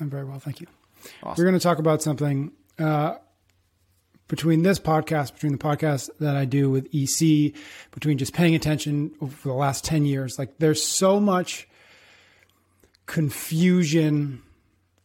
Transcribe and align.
I'm 0.00 0.10
very 0.10 0.24
well, 0.24 0.38
thank 0.38 0.60
you. 0.60 0.66
Awesome. 1.22 1.42
We're 1.42 1.48
going 1.48 1.58
to 1.58 1.62
talk 1.62 1.78
about 1.78 2.02
something 2.02 2.52
uh, 2.78 3.16
between 4.28 4.62
this 4.62 4.78
podcast, 4.78 5.34
between 5.34 5.52
the 5.52 5.58
podcast 5.58 6.10
that 6.20 6.36
I 6.36 6.44
do 6.44 6.70
with 6.70 6.88
EC, 6.94 7.54
between 7.92 8.18
just 8.18 8.32
paying 8.34 8.54
attention 8.54 9.10
for 9.30 9.48
the 9.48 9.54
last 9.54 9.84
10 9.84 10.04
years. 10.04 10.38
Like, 10.38 10.58
there's 10.58 10.82
so 10.82 11.18
much 11.18 11.68
confusion, 13.06 14.42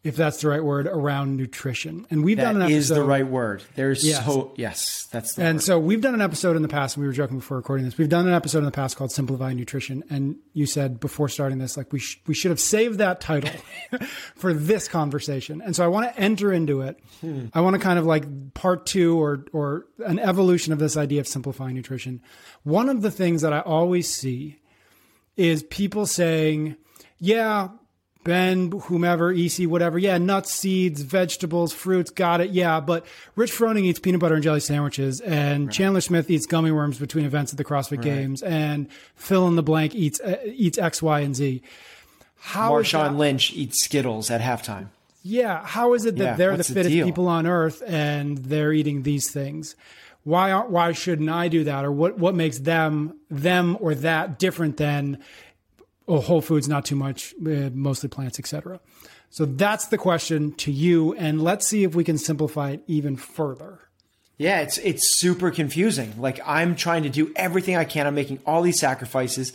if 0.03 0.17
that's 0.17 0.41
the 0.41 0.49
right 0.49 0.63
word, 0.63 0.85
around 0.85 1.37
nutrition. 1.37 2.05
And 2.11 2.25
we've 2.25 2.35
done 2.37 2.57
an 2.57 2.63
episode. 2.63 2.75
is 2.77 2.89
the 2.89 3.03
right 3.03 3.25
word. 3.25 3.63
There's 3.75 4.03
Yes. 4.05 4.25
so 4.25 4.51
yes, 4.57 5.07
that's 5.11 5.35
the 5.35 5.43
And 5.43 5.55
word. 5.57 5.61
so 5.63 5.79
we've 5.79 6.01
done 6.01 6.13
an 6.13 6.19
episode 6.19 6.57
in 6.57 6.61
the 6.61 6.67
past, 6.67 6.97
and 6.97 7.01
we 7.03 7.07
were 7.07 7.13
joking 7.13 7.37
before 7.37 7.55
recording 7.55 7.85
this. 7.85 7.97
We've 7.97 8.09
done 8.09 8.27
an 8.27 8.33
episode 8.33 8.57
in 8.59 8.65
the 8.65 8.71
past 8.71 8.97
called 8.97 9.11
"Simplifying 9.13 9.55
Nutrition," 9.57 10.03
and 10.09 10.35
you 10.53 10.65
said 10.65 10.99
before 10.99 11.29
starting 11.29 11.57
this, 11.57 11.77
like 11.77 11.93
we 11.93 11.99
sh- 11.99 12.19
we 12.27 12.33
should 12.33 12.51
have 12.51 12.59
saved 12.59 12.97
that 12.99 13.21
title 13.21 13.51
for 14.35 14.53
this 14.53 14.87
conversation. 14.89 15.61
And 15.61 15.73
so 15.75 15.85
I 15.85 15.87
want 15.87 16.13
to 16.13 16.19
enter 16.19 16.51
into 16.51 16.81
it. 16.81 16.99
Hmm. 17.21 17.45
I 17.53 17.61
want 17.61 17.75
to 17.75 17.81
kind 17.81 17.97
of 17.97 18.05
like 18.05 18.53
part 18.53 18.85
two 18.85 19.17
or 19.21 19.45
or 19.53 19.85
an 20.05 20.19
evolution 20.19 20.73
of 20.73 20.79
this 20.79 20.97
idea 20.97 21.21
of 21.21 21.27
simplifying 21.27 21.75
nutrition. 21.75 22.21
One 22.63 22.89
of 22.89 23.01
the 23.01 23.11
things 23.11 23.41
that 23.41 23.53
I 23.53 23.61
always 23.61 24.09
see 24.13 24.59
is 25.37 25.63
people 25.63 26.05
saying, 26.05 26.75
"Yeah." 27.19 27.69
Ben, 28.23 28.71
whomever, 28.71 29.31
EC, 29.31 29.67
whatever. 29.67 29.97
Yeah, 29.99 30.17
nuts, 30.17 30.51
seeds, 30.53 31.01
vegetables, 31.01 31.73
fruits, 31.73 32.09
got 32.11 32.41
it. 32.41 32.51
Yeah, 32.51 32.79
but 32.79 33.05
Rich 33.35 33.51
Froning 33.51 33.83
eats 33.83 33.99
peanut 33.99 34.21
butter 34.21 34.35
and 34.35 34.43
jelly 34.43 34.59
sandwiches, 34.61 35.19
and 35.21 35.71
Chandler 35.71 36.01
Smith 36.01 36.29
eats 36.31 36.45
gummy 36.45 36.71
worms 36.71 36.97
between 36.99 37.25
events 37.25 37.51
at 37.51 37.57
the 37.57 37.65
CrossFit 37.65 38.01
Games, 38.01 38.41
and 38.41 38.87
fill 39.15 39.47
in 39.47 39.55
the 39.55 39.63
blank 39.63 39.93
eats 39.95 40.19
uh, 40.21 40.37
eats 40.45 40.77
X, 40.77 41.01
Y, 41.01 41.19
and 41.19 41.35
Z. 41.35 41.61
How 42.37 42.71
Marshawn 42.71 43.11
that- 43.11 43.17
Lynch 43.17 43.51
eats 43.53 43.83
Skittles 43.83 44.29
at 44.29 44.41
halftime. 44.41 44.87
yeah, 45.23 45.65
how 45.65 45.93
is 45.93 46.05
it 46.05 46.17
that 46.17 46.23
Yeah, 46.23 46.33
they're 46.35 46.51
the 46.51 46.57
what's 46.57 46.67
the 46.69 46.73
fittest 46.75 46.95
people 47.03 47.27
on 47.27 47.47
earth 47.47 47.81
and 47.87 48.37
they're 48.37 48.73
eating 48.73 49.03
these 49.03 49.31
things? 49.31 49.75
Why 50.25 50.51
aren't 50.51 50.69
why 50.69 50.91
shouldn't 50.93 51.29
I 51.29 51.47
do 51.49 51.65
that? 51.65 51.83
Or 51.83 51.91
what 51.91 52.17
what 52.17 52.35
makes 52.35 52.59
them 52.59 53.17
them 53.29 53.77
or 53.81 53.93
that 53.95 54.39
different 54.39 54.77
than 54.77 55.19
oh, 56.07 56.19
whole 56.19 56.41
foods, 56.41 56.67
not 56.67 56.85
too 56.85 56.95
much, 56.95 57.33
uh, 57.45 57.69
mostly 57.73 58.09
plants, 58.09 58.39
etc. 58.39 58.79
So 59.29 59.45
that's 59.45 59.87
the 59.87 59.97
question 59.97 60.53
to 60.55 60.71
you, 60.71 61.13
and 61.13 61.41
let's 61.41 61.67
see 61.67 61.83
if 61.83 61.95
we 61.95 62.03
can 62.03 62.17
simplify 62.17 62.71
it 62.71 62.83
even 62.87 63.15
further. 63.15 63.79
Yeah, 64.37 64.61
it's 64.61 64.77
it's 64.79 65.19
super 65.19 65.51
confusing. 65.51 66.13
Like 66.19 66.39
I'm 66.45 66.75
trying 66.75 67.03
to 67.03 67.09
do 67.09 67.31
everything 67.35 67.75
I 67.75 67.85
can. 67.85 68.07
I'm 68.07 68.15
making 68.15 68.39
all 68.45 68.61
these 68.61 68.79
sacrifices. 68.79 69.53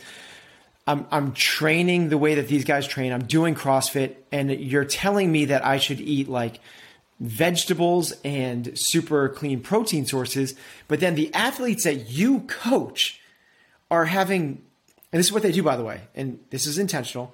I'm 0.86 1.06
I'm 1.10 1.32
training 1.32 2.09
the 2.09 2.19
way 2.19 2.36
that 2.36 2.48
these 2.48 2.65
guys 2.65 2.86
train. 2.86 3.12
I'm 3.12 3.25
doing 3.25 3.54
CrossFit, 3.54 4.16
and 4.32 4.50
you're 4.50 4.84
telling 4.84 5.30
me 5.30 5.47
that 5.47 5.65
I 5.65 5.78
should 5.78 6.00
eat 6.00 6.28
like 6.28 6.60
vegetables 7.20 8.12
and 8.25 8.70
super 8.75 9.28
clean 9.28 9.60
protein 9.60 10.06
sources, 10.06 10.54
but 10.86 11.00
then 11.00 11.15
the 11.15 11.32
athletes 11.34 11.84
that 11.84 12.10
you 12.10 12.41
coach 12.41 13.20
are 13.91 14.04
having, 14.04 14.62
and 15.13 15.19
this 15.19 15.27
is 15.27 15.33
what 15.33 15.43
they 15.43 15.53
do, 15.53 15.63
by 15.63 15.77
the 15.77 15.85
way, 15.85 16.03
and 16.15 16.39
this 16.51 16.67
is 16.67 16.79
intentional. 16.79 17.33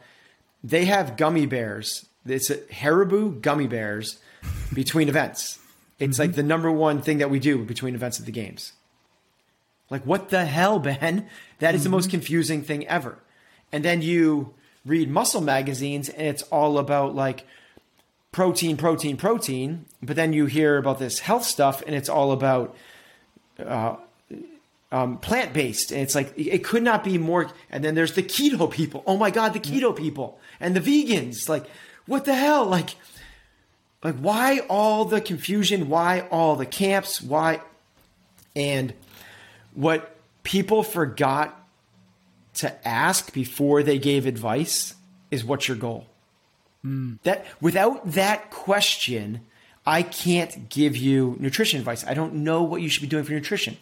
They 0.62 0.84
have 0.84 1.16
gummy 1.16 1.46
bears. 1.46 2.06
It's 2.26 2.50
a 2.50 2.56
Haribo 2.56 3.40
gummy 3.40 3.66
bears 3.66 4.18
between 4.72 5.08
events. 5.08 5.58
It's 5.98 6.18
like 6.18 6.34
the 6.34 6.42
number 6.42 6.70
one 6.70 7.02
thing 7.02 7.18
that 7.18 7.30
we 7.30 7.38
do 7.38 7.64
between 7.64 7.94
events 7.94 8.18
of 8.18 8.26
the 8.26 8.32
games. 8.32 8.72
Like, 9.90 10.04
what 10.04 10.30
the 10.30 10.44
hell, 10.44 10.78
Ben? 10.78 11.28
That 11.58 11.74
is 11.74 11.84
the 11.84 11.90
most 11.90 12.10
confusing 12.10 12.62
thing 12.62 12.86
ever. 12.86 13.18
And 13.72 13.84
then 13.84 14.02
you 14.02 14.54
read 14.84 15.10
muscle 15.10 15.40
magazines, 15.40 16.08
and 16.08 16.26
it's 16.26 16.42
all 16.44 16.78
about 16.78 17.14
like 17.14 17.46
protein, 18.32 18.76
protein, 18.76 19.16
protein. 19.16 19.86
But 20.02 20.16
then 20.16 20.32
you 20.32 20.46
hear 20.46 20.78
about 20.78 20.98
this 20.98 21.20
health 21.20 21.44
stuff, 21.44 21.82
and 21.86 21.94
it's 21.94 22.08
all 22.08 22.32
about 22.32 22.76
uh, 23.58 23.96
um, 24.94 25.18
plant 25.18 25.52
based. 25.52 25.90
And 25.90 26.00
it's 26.02 26.14
like, 26.14 26.32
it 26.36 26.62
could 26.62 26.84
not 26.84 27.02
be 27.02 27.18
more. 27.18 27.50
And 27.68 27.82
then 27.82 27.96
there's 27.96 28.12
the 28.12 28.22
keto 28.22 28.70
people. 28.70 29.02
Oh 29.08 29.16
my 29.16 29.30
God, 29.32 29.52
the 29.52 29.58
keto 29.58 29.94
people 29.94 30.38
and 30.60 30.76
the 30.76 30.80
vegans. 30.80 31.48
Like, 31.48 31.66
what 32.06 32.24
the 32.24 32.34
hell? 32.34 32.64
Like, 32.64 32.94
like 34.04 34.14
why 34.16 34.60
all 34.68 35.04
the 35.04 35.20
confusion? 35.20 35.88
Why 35.88 36.28
all 36.30 36.54
the 36.54 36.64
camps? 36.64 37.20
Why? 37.20 37.60
And 38.54 38.94
what 39.74 40.14
people 40.44 40.84
forgot 40.84 41.60
to 42.54 42.88
ask 42.88 43.32
before 43.32 43.82
they 43.82 43.98
gave 43.98 44.26
advice 44.26 44.94
is 45.32 45.44
what's 45.44 45.66
your 45.66 45.76
goal? 45.76 46.06
That 47.24 47.44
without 47.60 48.12
that 48.12 48.52
question, 48.52 49.40
I 49.84 50.04
can't 50.04 50.68
give 50.68 50.96
you 50.96 51.36
nutrition 51.40 51.80
advice. 51.80 52.06
I 52.06 52.14
don't 52.14 52.34
know 52.34 52.62
what 52.62 52.80
you 52.80 52.88
should 52.88 53.02
be 53.02 53.08
doing 53.08 53.24
for 53.24 53.32
nutrition. 53.32 53.76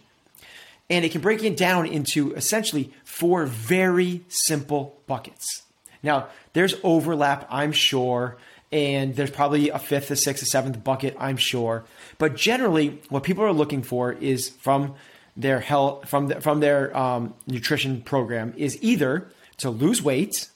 And 0.93 1.07
it 1.07 1.11
can 1.11 1.23
break 1.23 1.43
it 1.43 1.57
down 1.57 1.87
into 1.87 2.35
essentially 2.35 2.93
four 3.03 3.47
very 3.47 4.25
simple 4.29 5.01
buckets. 5.07 5.63
Now, 6.03 6.29
there's 6.53 6.75
overlap, 6.85 7.47
I'm 7.49 7.73
sure, 7.73 8.37
and 8.71 9.17
there's 9.17 9.31
probably 9.31 9.71
a 9.71 9.79
fifth, 9.79 10.11
a 10.11 10.17
sixth, 10.17 10.43
a 10.43 10.47
seventh 10.47 10.85
bucket, 10.85 11.17
I'm 11.19 11.39
sure. 11.39 11.85
But 12.19 12.37
generally, 12.37 13.01
what 13.09 13.23
people 13.23 13.43
are 13.43 13.55
looking 13.55 13.83
for 13.83 14.13
is 14.13 14.51
from 14.51 14.95
their 15.35 15.61
health, 15.61 16.11
from 16.11 16.29
the, 16.29 16.43
from 16.43 16.61
their 16.61 16.95
um, 16.95 17.33
nutrition 17.47 18.03
program, 18.03 18.53
is 18.59 18.77
either 18.83 19.29
to 19.59 19.71
lose 19.71 20.03
weight, 20.03 20.51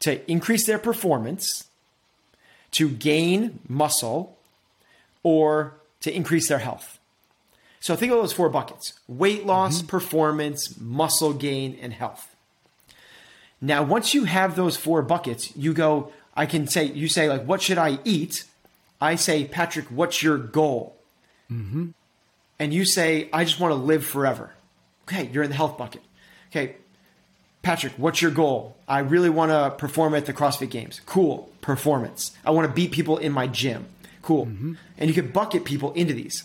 to 0.00 0.30
increase 0.30 0.66
their 0.66 0.78
performance, 0.78 1.64
to 2.72 2.90
gain 2.90 3.58
muscle, 3.66 4.36
or 5.22 5.72
to 6.00 6.14
increase 6.14 6.48
their 6.48 6.58
health. 6.58 6.99
So 7.80 7.96
think 7.96 8.12
of 8.12 8.18
those 8.18 8.32
four 8.32 8.48
buckets 8.50 8.92
weight 9.08 9.46
loss, 9.46 9.82
performance, 9.82 10.78
muscle 10.78 11.32
gain, 11.32 11.78
and 11.80 11.92
health. 11.92 12.34
Now, 13.60 13.82
once 13.82 14.14
you 14.14 14.24
have 14.24 14.56
those 14.56 14.76
four 14.76 15.02
buckets, 15.02 15.54
you 15.56 15.74
go, 15.74 16.12
I 16.34 16.46
can 16.46 16.66
say, 16.66 16.84
you 16.84 17.08
say, 17.08 17.28
like, 17.28 17.44
what 17.44 17.60
should 17.60 17.78
I 17.78 17.98
eat? 18.04 18.44
I 19.00 19.16
say, 19.16 19.44
Patrick, 19.44 19.86
what's 19.86 20.22
your 20.22 20.38
goal? 20.38 20.96
Mm-hmm. 21.50 21.88
And 22.58 22.74
you 22.74 22.84
say, 22.84 23.28
I 23.32 23.44
just 23.44 23.60
want 23.60 23.72
to 23.72 23.76
live 23.76 24.04
forever. 24.04 24.52
Okay, 25.04 25.28
you're 25.32 25.42
in 25.42 25.50
the 25.50 25.56
health 25.56 25.76
bucket. 25.76 26.02
Okay, 26.50 26.76
Patrick, 27.62 27.94
what's 27.96 28.22
your 28.22 28.30
goal? 28.30 28.76
I 28.88 29.00
really 29.00 29.30
want 29.30 29.50
to 29.50 29.74
perform 29.76 30.14
at 30.14 30.26
the 30.26 30.32
CrossFit 30.32 30.70
Games. 30.70 31.00
Cool, 31.04 31.50
performance. 31.60 32.32
I 32.44 32.50
want 32.50 32.66
to 32.68 32.72
beat 32.72 32.92
people 32.92 33.18
in 33.18 33.32
my 33.32 33.46
gym. 33.46 33.86
Cool. 34.22 34.46
Mm-hmm. 34.46 34.74
And 34.98 35.08
you 35.08 35.14
can 35.14 35.30
bucket 35.30 35.64
people 35.64 35.92
into 35.92 36.14
these. 36.14 36.44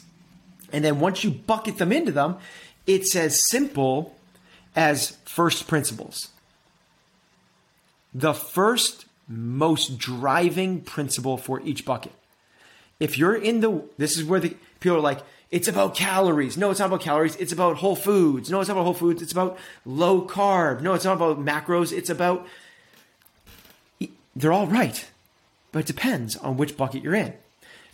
And 0.71 0.83
then 0.83 1.00
once 1.00 1.23
you 1.23 1.31
bucket 1.31 1.77
them 1.77 1.91
into 1.91 2.12
them, 2.12 2.38
it's 2.88 3.15
as 3.15 3.50
simple 3.50 4.15
as 4.75 5.17
first 5.25 5.67
principles. 5.67 6.29
The 8.13 8.33
first 8.33 9.06
most 9.27 9.97
driving 9.97 10.81
principle 10.81 11.38
for 11.38 11.62
each 11.62 11.85
bucket. 11.85 12.13
If 13.00 13.17
you're 13.17 13.35
in 13.35 13.59
the, 13.59 13.83
this 13.97 14.17
is 14.17 14.23
where 14.23 14.39
the 14.39 14.56
People 14.85 14.97
are 14.97 15.01
like, 15.01 15.21
it's 15.50 15.67
about 15.67 15.95
calories. 15.95 16.57
No, 16.57 16.69
it's 16.69 16.79
not 16.79 16.88
about 16.88 17.01
calories. 17.01 17.35
It's 17.38 17.51
about 17.51 17.77
whole 17.77 17.95
foods. 17.95 18.51
No, 18.51 18.59
it's 18.59 18.67
not 18.67 18.75
about 18.75 18.83
whole 18.83 18.94
foods. 18.94 19.23
It's 19.23 19.31
about 19.31 19.57
low 19.83 20.21
carb. 20.27 20.81
No, 20.81 20.94
it's 20.94 21.06
not 21.06 21.15
about 21.15 21.44
macros. 21.44 21.91
It's 21.91 22.12
about. 22.12 22.45
They're 24.35 24.53
all 24.53 24.67
right, 24.67 25.09
but 25.71 25.79
it 25.79 25.85
depends 25.88 26.35
on 26.35 26.57
which 26.57 26.77
bucket 26.77 27.01
you're 27.01 27.15
in. 27.15 27.33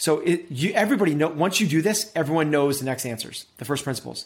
So 0.01 0.17
it, 0.21 0.49
you, 0.49 0.73
everybody 0.73 1.13
know 1.13 1.27
once 1.27 1.61
you 1.61 1.67
do 1.67 1.83
this, 1.83 2.11
everyone 2.15 2.49
knows 2.49 2.79
the 2.79 2.85
next 2.85 3.05
answers, 3.05 3.45
the 3.57 3.65
first 3.65 3.83
principles. 3.83 4.25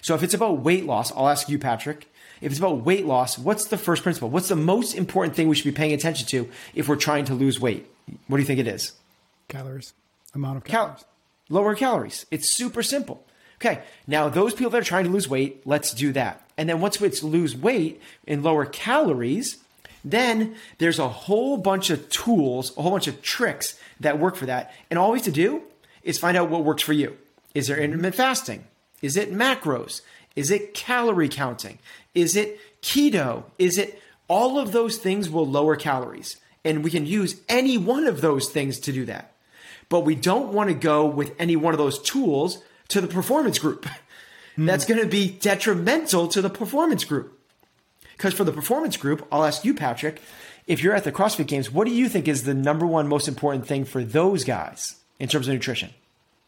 So 0.00 0.16
if 0.16 0.24
it's 0.24 0.34
about 0.34 0.58
weight 0.58 0.84
loss, 0.84 1.12
I'll 1.12 1.28
ask 1.28 1.48
you, 1.48 1.60
Patrick. 1.60 2.12
If 2.40 2.50
it's 2.50 2.58
about 2.58 2.78
weight 2.84 3.06
loss, 3.06 3.38
what's 3.38 3.68
the 3.68 3.78
first 3.78 4.02
principle? 4.02 4.30
What's 4.30 4.48
the 4.48 4.56
most 4.56 4.94
important 4.94 5.36
thing 5.36 5.46
we 5.46 5.54
should 5.54 5.72
be 5.72 5.78
paying 5.78 5.92
attention 5.92 6.26
to 6.26 6.48
if 6.74 6.88
we're 6.88 6.96
trying 6.96 7.24
to 7.26 7.34
lose 7.34 7.60
weight? 7.60 7.86
What 8.26 8.38
do 8.38 8.42
you 8.42 8.46
think 8.48 8.58
it 8.58 8.66
is? 8.66 8.94
Calories. 9.46 9.92
Amount 10.34 10.56
of 10.56 10.64
Cal- 10.64 10.86
calories. 10.86 11.04
lower 11.48 11.76
calories. 11.76 12.26
It's 12.32 12.56
super 12.56 12.82
simple. 12.82 13.24
Okay, 13.60 13.80
now 14.08 14.28
those 14.28 14.54
people 14.54 14.70
that 14.70 14.78
are 14.78 14.84
trying 14.84 15.04
to 15.04 15.10
lose 15.10 15.28
weight, 15.28 15.64
let's 15.64 15.94
do 15.94 16.10
that. 16.14 16.44
And 16.58 16.68
then 16.68 16.80
once 16.80 17.00
we 17.00 17.08
lose 17.08 17.56
weight 17.56 18.02
in 18.26 18.42
lower 18.42 18.66
calories, 18.66 19.58
then 20.04 20.56
there's 20.78 20.98
a 20.98 21.08
whole 21.08 21.56
bunch 21.56 21.90
of 21.90 22.08
tools, 22.08 22.76
a 22.76 22.82
whole 22.82 22.92
bunch 22.92 23.08
of 23.08 23.22
tricks 23.22 23.78
that 24.00 24.18
work 24.18 24.36
for 24.36 24.46
that. 24.46 24.74
And 24.90 24.98
all 24.98 25.12
we 25.12 25.18
have 25.18 25.24
to 25.26 25.32
do 25.32 25.62
is 26.02 26.18
find 26.18 26.36
out 26.36 26.50
what 26.50 26.64
works 26.64 26.82
for 26.82 26.92
you. 26.92 27.16
Is 27.54 27.68
there 27.68 27.78
intermittent 27.78 28.14
fasting? 28.14 28.64
Is 29.00 29.16
it 29.16 29.32
macros? 29.32 30.00
Is 30.34 30.50
it 30.50 30.74
calorie 30.74 31.28
counting? 31.28 31.78
Is 32.14 32.36
it 32.36 32.58
keto? 32.80 33.44
Is 33.58 33.78
it 33.78 34.00
all 34.28 34.58
of 34.58 34.72
those 34.72 34.96
things 34.96 35.28
will 35.28 35.46
lower 35.46 35.76
calories? 35.76 36.36
And 36.64 36.84
we 36.84 36.90
can 36.90 37.06
use 37.06 37.40
any 37.48 37.76
one 37.76 38.06
of 38.06 38.20
those 38.20 38.48
things 38.48 38.78
to 38.80 38.92
do 38.92 39.04
that. 39.06 39.32
But 39.88 40.00
we 40.00 40.14
don't 40.14 40.52
want 40.52 40.68
to 40.68 40.74
go 40.74 41.06
with 41.06 41.34
any 41.38 41.56
one 41.56 41.74
of 41.74 41.78
those 41.78 42.00
tools 42.00 42.62
to 42.88 43.00
the 43.00 43.08
performance 43.08 43.58
group. 43.58 43.86
That's 44.56 44.84
hmm. 44.84 44.92
going 44.92 45.04
to 45.04 45.10
be 45.10 45.30
detrimental 45.30 46.28
to 46.28 46.40
the 46.40 46.50
performance 46.50 47.04
group. 47.04 47.38
Because 48.22 48.34
for 48.34 48.44
the 48.44 48.52
performance 48.52 48.96
group, 48.96 49.26
I'll 49.32 49.44
ask 49.44 49.64
you, 49.64 49.74
Patrick, 49.74 50.22
if 50.68 50.80
you're 50.80 50.94
at 50.94 51.02
the 51.02 51.10
CrossFit 51.10 51.48
Games, 51.48 51.72
what 51.72 51.88
do 51.88 51.92
you 51.92 52.08
think 52.08 52.28
is 52.28 52.44
the 52.44 52.54
number 52.54 52.86
one 52.86 53.08
most 53.08 53.26
important 53.26 53.66
thing 53.66 53.84
for 53.84 54.04
those 54.04 54.44
guys 54.44 54.94
in 55.18 55.28
terms 55.28 55.48
of 55.48 55.54
nutrition? 55.54 55.90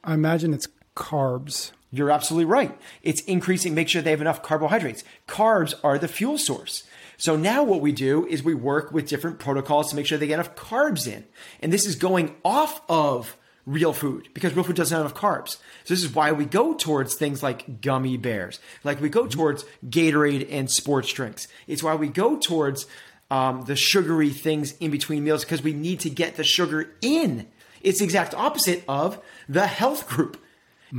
I 0.04 0.14
imagine 0.14 0.54
it's 0.54 0.68
carbs. 0.94 1.72
You're 1.90 2.12
absolutely 2.12 2.44
right. 2.44 2.78
It's 3.02 3.22
increasing, 3.22 3.74
make 3.74 3.88
sure 3.88 4.02
they 4.02 4.12
have 4.12 4.20
enough 4.20 4.40
carbohydrates. 4.40 5.02
Carbs 5.26 5.74
are 5.82 5.98
the 5.98 6.06
fuel 6.06 6.38
source. 6.38 6.84
So 7.16 7.34
now 7.34 7.64
what 7.64 7.80
we 7.80 7.90
do 7.90 8.24
is 8.24 8.44
we 8.44 8.54
work 8.54 8.92
with 8.92 9.08
different 9.08 9.40
protocols 9.40 9.90
to 9.90 9.96
make 9.96 10.06
sure 10.06 10.16
they 10.16 10.28
get 10.28 10.34
enough 10.34 10.54
carbs 10.54 11.08
in. 11.08 11.24
And 11.60 11.72
this 11.72 11.86
is 11.86 11.96
going 11.96 12.36
off 12.44 12.82
of 12.88 13.36
real 13.66 13.92
food 13.92 14.28
because 14.34 14.54
real 14.54 14.64
food 14.64 14.76
doesn't 14.76 14.94
have 14.94 15.06
enough 15.06 15.18
carbs. 15.18 15.56
So 15.84 15.94
this 15.94 16.02
is 16.04 16.14
why 16.14 16.32
we 16.32 16.44
go 16.44 16.74
towards 16.74 17.14
things 17.14 17.42
like 17.42 17.80
gummy 17.80 18.16
bears, 18.16 18.60
like 18.82 19.00
we 19.00 19.08
go 19.08 19.26
towards 19.26 19.64
Gatorade 19.86 20.48
and 20.50 20.70
sports 20.70 21.12
drinks. 21.12 21.48
It's 21.66 21.82
why 21.82 21.94
we 21.94 22.08
go 22.08 22.36
towards 22.38 22.86
um, 23.30 23.62
the 23.62 23.76
sugary 23.76 24.30
things 24.30 24.76
in 24.78 24.90
between 24.90 25.24
meals 25.24 25.44
because 25.44 25.62
we 25.62 25.72
need 25.72 26.00
to 26.00 26.10
get 26.10 26.36
the 26.36 26.44
sugar 26.44 26.90
in. 27.00 27.46
It's 27.82 27.98
the 27.98 28.04
exact 28.04 28.34
opposite 28.34 28.84
of 28.88 29.20
the 29.48 29.66
health 29.66 30.08
group. 30.08 30.40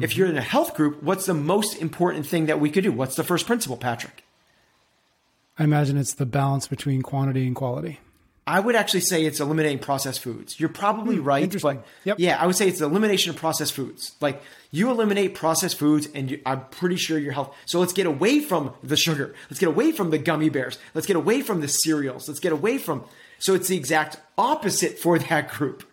If 0.01 0.17
you're 0.17 0.27
in 0.27 0.37
a 0.37 0.41
health 0.41 0.75
group, 0.75 1.01
what's 1.01 1.25
the 1.25 1.33
most 1.33 1.81
important 1.81 2.27
thing 2.27 2.47
that 2.47 2.59
we 2.59 2.69
could 2.69 2.83
do? 2.83 2.91
What's 2.91 3.15
the 3.15 3.23
first 3.23 3.47
principle, 3.47 3.77
Patrick? 3.77 4.25
I 5.57 5.63
imagine 5.63 5.95
it's 5.95 6.15
the 6.15 6.25
balance 6.25 6.67
between 6.67 7.01
quantity 7.01 7.47
and 7.47 7.55
quality. 7.55 8.01
I 8.47 8.59
would 8.59 8.75
actually 8.75 8.99
say 8.99 9.25
it's 9.25 9.39
eliminating 9.39 9.79
processed 9.79 10.21
foods. 10.21 10.59
You're 10.59 10.69
probably 10.69 11.15
hmm, 11.15 11.23
right, 11.23 11.43
interesting. 11.43 11.77
but 11.77 11.85
Yep. 12.03 12.19
yeah, 12.19 12.37
I 12.39 12.45
would 12.45 12.55
say 12.55 12.67
it's 12.67 12.77
the 12.77 12.85
elimination 12.85 13.31
of 13.31 13.37
processed 13.37 13.73
foods. 13.73 14.15
Like 14.21 14.41
you 14.69 14.91
eliminate 14.91 15.33
processed 15.33 15.79
foods, 15.79 16.07
and 16.13 16.29
you, 16.29 16.41
I'm 16.45 16.65
pretty 16.65 16.95
sure 16.95 17.17
your 17.17 17.31
health. 17.31 17.55
So 17.65 17.79
let's 17.79 17.93
get 17.93 18.05
away 18.05 18.41
from 18.41 18.73
the 18.83 18.97
sugar. 18.97 19.33
Let's 19.49 19.59
get 19.59 19.69
away 19.69 19.91
from 19.91 20.11
the 20.11 20.19
gummy 20.19 20.49
bears. 20.49 20.77
Let's 20.93 21.07
get 21.07 21.15
away 21.15 21.41
from 21.41 21.61
the 21.61 21.67
cereals. 21.67 22.27
Let's 22.27 22.39
get 22.39 22.51
away 22.51 22.77
from. 22.77 23.03
So 23.39 23.55
it's 23.55 23.67
the 23.67 23.77
exact 23.77 24.17
opposite 24.37 24.99
for 24.99 25.17
that 25.29 25.49
group. 25.49 25.83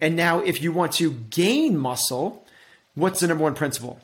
And 0.00 0.14
now, 0.14 0.40
if 0.40 0.62
you 0.62 0.72
want 0.72 0.92
to 0.94 1.10
gain 1.10 1.76
muscle, 1.76 2.46
what's 2.94 3.20
the 3.20 3.26
number 3.26 3.42
one 3.42 3.54
principle? 3.54 3.98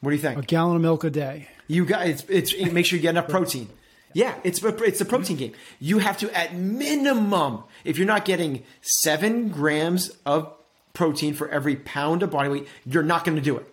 What 0.00 0.10
do 0.10 0.16
you 0.16 0.22
think? 0.22 0.38
A 0.38 0.42
gallon 0.42 0.76
of 0.76 0.82
milk 0.82 1.04
a 1.04 1.10
day. 1.10 1.48
You 1.68 1.84
got 1.84 2.06
it's, 2.06 2.24
it's 2.28 2.52
it 2.52 2.72
make 2.72 2.86
sure 2.86 2.96
you 2.96 3.02
get 3.02 3.10
enough 3.10 3.28
protein. 3.28 3.68
Yeah, 4.12 4.34
it's 4.42 4.62
it's 4.62 5.00
a 5.00 5.04
protein 5.04 5.36
game. 5.36 5.52
You 5.78 5.98
have 5.98 6.18
to 6.18 6.36
at 6.36 6.54
minimum, 6.54 7.64
if 7.84 7.98
you're 7.98 8.06
not 8.06 8.24
getting 8.24 8.62
seven 8.80 9.48
grams 9.50 10.10
of 10.24 10.52
protein 10.94 11.34
for 11.34 11.48
every 11.48 11.76
pound 11.76 12.22
of 12.22 12.30
body 12.30 12.48
weight, 12.48 12.68
you're 12.84 13.02
not 13.02 13.24
going 13.24 13.36
to 13.36 13.42
do 13.42 13.56
it. 13.56 13.72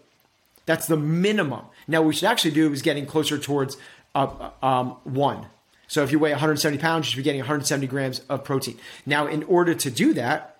That's 0.65 0.87
the 0.87 0.97
minimum. 0.97 1.65
Now, 1.87 2.01
what 2.01 2.09
we 2.09 2.13
should 2.15 2.27
actually 2.27 2.51
do 2.51 2.71
is 2.71 2.81
getting 2.81 3.05
closer 3.05 3.37
towards 3.37 3.77
uh, 4.13 4.51
um, 4.61 4.97
one. 5.03 5.47
So 5.87 6.03
if 6.03 6.11
you 6.11 6.19
weigh 6.19 6.31
170 6.31 6.79
pounds, 6.79 7.05
you 7.05 7.11
should 7.11 7.17
be 7.17 7.23
getting 7.23 7.41
170 7.41 7.87
grams 7.87 8.19
of 8.21 8.43
protein. 8.43 8.77
Now, 9.05 9.27
in 9.27 9.43
order 9.43 9.75
to 9.75 9.91
do 9.91 10.13
that, 10.13 10.57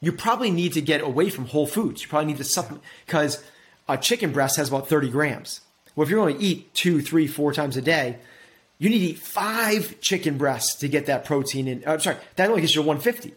you 0.00 0.12
probably 0.12 0.50
need 0.50 0.72
to 0.74 0.80
get 0.80 1.00
away 1.00 1.28
from 1.28 1.46
whole 1.46 1.66
foods. 1.66 2.02
You 2.02 2.08
probably 2.08 2.26
need 2.26 2.36
to 2.38 2.44
supplement 2.44 2.84
because 3.04 3.42
a 3.88 3.96
chicken 3.96 4.32
breast 4.32 4.56
has 4.56 4.68
about 4.68 4.88
30 4.88 5.10
grams. 5.10 5.60
Well, 5.96 6.04
if 6.04 6.10
you're 6.10 6.24
going 6.24 6.38
to 6.38 6.44
eat 6.44 6.72
two, 6.74 7.02
three, 7.02 7.26
four 7.26 7.52
times 7.52 7.76
a 7.76 7.82
day, 7.82 8.18
you 8.78 8.88
need 8.88 9.00
to 9.00 9.04
eat 9.06 9.18
five 9.18 10.00
chicken 10.00 10.38
breasts 10.38 10.76
to 10.76 10.88
get 10.88 11.06
that 11.06 11.24
protein 11.24 11.68
in. 11.68 11.82
Uh, 11.86 11.94
I'm 11.94 12.00
sorry, 12.00 12.16
that 12.36 12.48
only 12.48 12.62
gets 12.62 12.74
you 12.74 12.82
150. 12.82 13.34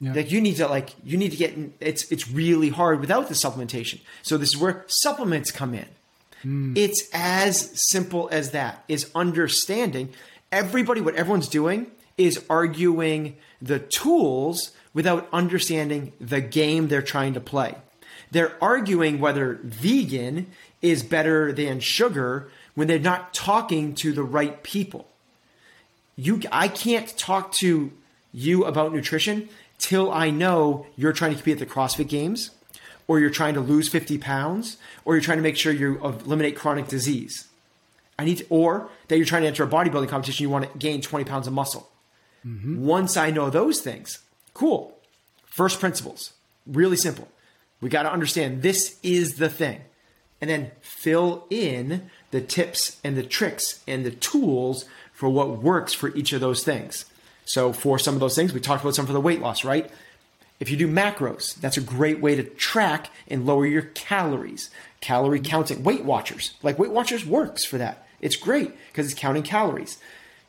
Yeah. 0.00 0.14
Like 0.14 0.32
you 0.32 0.40
need 0.40 0.56
to 0.56 0.66
like 0.66 0.94
you 1.04 1.16
need 1.18 1.30
to 1.30 1.36
get 1.36 1.56
it's 1.80 2.10
it's 2.10 2.30
really 2.30 2.70
hard 2.70 3.00
without 3.00 3.28
the 3.28 3.34
supplementation. 3.34 4.00
So 4.22 4.38
this 4.38 4.50
is 4.50 4.56
where 4.56 4.84
supplements 4.88 5.50
come 5.50 5.74
in. 5.74 5.86
Hmm. 6.42 6.72
It's 6.74 7.08
as 7.12 7.70
simple 7.90 8.28
as 8.32 8.52
that. 8.52 8.82
Is 8.88 9.10
understanding 9.14 10.10
everybody 10.50 11.00
what 11.00 11.14
everyone's 11.16 11.48
doing 11.48 11.90
is 12.16 12.42
arguing 12.48 13.36
the 13.60 13.78
tools 13.78 14.72
without 14.94 15.28
understanding 15.32 16.12
the 16.20 16.40
game 16.40 16.88
they're 16.88 17.02
trying 17.02 17.34
to 17.34 17.40
play. 17.40 17.74
They're 18.30 18.52
arguing 18.62 19.20
whether 19.20 19.58
vegan 19.62 20.46
is 20.80 21.02
better 21.02 21.52
than 21.52 21.80
sugar 21.80 22.50
when 22.74 22.88
they're 22.88 22.98
not 22.98 23.34
talking 23.34 23.94
to 23.96 24.12
the 24.12 24.22
right 24.22 24.62
people. 24.62 25.06
You 26.16 26.42
I 26.52 26.68
can't 26.68 27.16
talk 27.16 27.52
to 27.54 27.92
you 28.32 28.64
about 28.64 28.92
nutrition 28.92 29.48
till 29.78 30.12
I 30.12 30.30
know 30.30 30.86
you're 30.96 31.12
trying 31.12 31.32
to 31.32 31.36
compete 31.36 31.60
at 31.60 31.68
the 31.68 31.74
CrossFit 31.74 32.08
Games, 32.08 32.50
or 33.08 33.18
you're 33.18 33.30
trying 33.30 33.54
to 33.54 33.60
lose 33.60 33.88
50 33.88 34.18
pounds, 34.18 34.76
or 35.04 35.14
you're 35.14 35.22
trying 35.22 35.38
to 35.38 35.42
make 35.42 35.56
sure 35.56 35.72
you 35.72 35.98
eliminate 36.04 36.56
chronic 36.56 36.86
disease. 36.86 37.48
I 38.18 38.24
need 38.24 38.38
to, 38.38 38.46
or 38.50 38.90
that 39.08 39.16
you're 39.16 39.26
trying 39.26 39.42
to 39.42 39.48
enter 39.48 39.64
a 39.64 39.66
bodybuilding 39.66 40.08
competition, 40.08 40.42
you 40.44 40.50
want 40.50 40.70
to 40.70 40.78
gain 40.78 41.00
20 41.00 41.24
pounds 41.24 41.46
of 41.46 41.54
muscle. 41.54 41.88
Mm-hmm. 42.46 42.84
Once 42.84 43.16
I 43.16 43.30
know 43.30 43.50
those 43.50 43.80
things, 43.80 44.18
cool. 44.54 44.96
First 45.46 45.80
principles, 45.80 46.34
really 46.66 46.96
simple. 46.96 47.28
We 47.80 47.88
got 47.88 48.02
to 48.02 48.12
understand 48.12 48.62
this 48.62 48.98
is 49.02 49.36
the 49.36 49.48
thing. 49.48 49.80
And 50.40 50.48
then 50.48 50.70
fill 50.80 51.46
in 51.50 52.10
the 52.30 52.40
tips 52.40 52.98
and 53.04 53.16
the 53.16 53.22
tricks 53.22 53.82
and 53.86 54.04
the 54.04 54.10
tools 54.10 54.86
for 55.12 55.28
what 55.28 55.62
works 55.62 55.92
for 55.92 56.14
each 56.16 56.32
of 56.32 56.40
those 56.40 56.64
things. 56.64 57.04
So, 57.44 57.72
for 57.72 57.98
some 57.98 58.14
of 58.14 58.20
those 58.20 58.36
things, 58.36 58.52
we 58.52 58.60
talked 58.60 58.82
about 58.82 58.94
some 58.94 59.06
for 59.06 59.12
the 59.12 59.20
weight 59.20 59.40
loss, 59.40 59.64
right? 59.64 59.90
If 60.60 60.70
you 60.70 60.76
do 60.76 60.86
macros, 60.86 61.54
that's 61.54 61.78
a 61.78 61.82
great 61.82 62.20
way 62.20 62.34
to 62.36 62.42
track 62.42 63.10
and 63.28 63.46
lower 63.46 63.66
your 63.66 63.82
calories. 63.82 64.70
Calorie 65.00 65.40
counting, 65.40 65.82
Weight 65.82 66.04
Watchers, 66.04 66.54
like 66.62 66.78
Weight 66.78 66.90
Watchers 66.90 67.24
works 67.24 67.64
for 67.64 67.78
that. 67.78 68.06
It's 68.20 68.36
great 68.36 68.72
because 68.88 69.10
it's 69.10 69.18
counting 69.18 69.42
calories. 69.42 69.98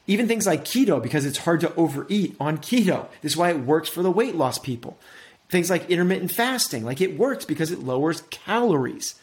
Even 0.07 0.27
things 0.27 0.45
like 0.45 0.65
keto, 0.65 1.01
because 1.01 1.25
it's 1.25 1.38
hard 1.39 1.62
to 1.62 1.74
overeat 1.75 2.36
on 2.39 2.57
keto. 2.57 3.07
This 3.21 3.33
is 3.33 3.38
why 3.38 3.51
it 3.51 3.60
works 3.60 3.88
for 3.88 4.03
the 4.03 4.12
weight 4.12 4.36
loss 4.36 4.60
people. 4.60 4.98
Things 5.50 5.69
like 5.69 5.89
intermittent 5.89 6.31
fasting, 6.31 6.83
like 6.83 7.00
it 7.00 7.17
works 7.17 7.45
because 7.45 7.71
it 7.71 7.79
lowers 7.79 8.21
calories. 8.29 9.15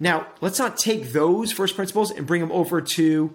Now, 0.00 0.26
let's 0.40 0.58
not 0.58 0.76
take 0.76 1.12
those 1.12 1.52
first 1.52 1.76
principles 1.76 2.10
and 2.10 2.26
bring 2.26 2.40
them 2.40 2.52
over 2.52 2.80
to 2.80 3.34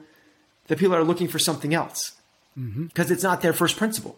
the 0.67 0.75
people 0.75 0.91
that 0.91 0.99
are 0.99 1.05
looking 1.05 1.27
for 1.27 1.39
something 1.39 1.73
else 1.73 2.13
because 2.55 3.09
it's 3.09 3.23
not 3.23 3.41
their 3.41 3.53
first 3.53 3.77
principle. 3.77 4.17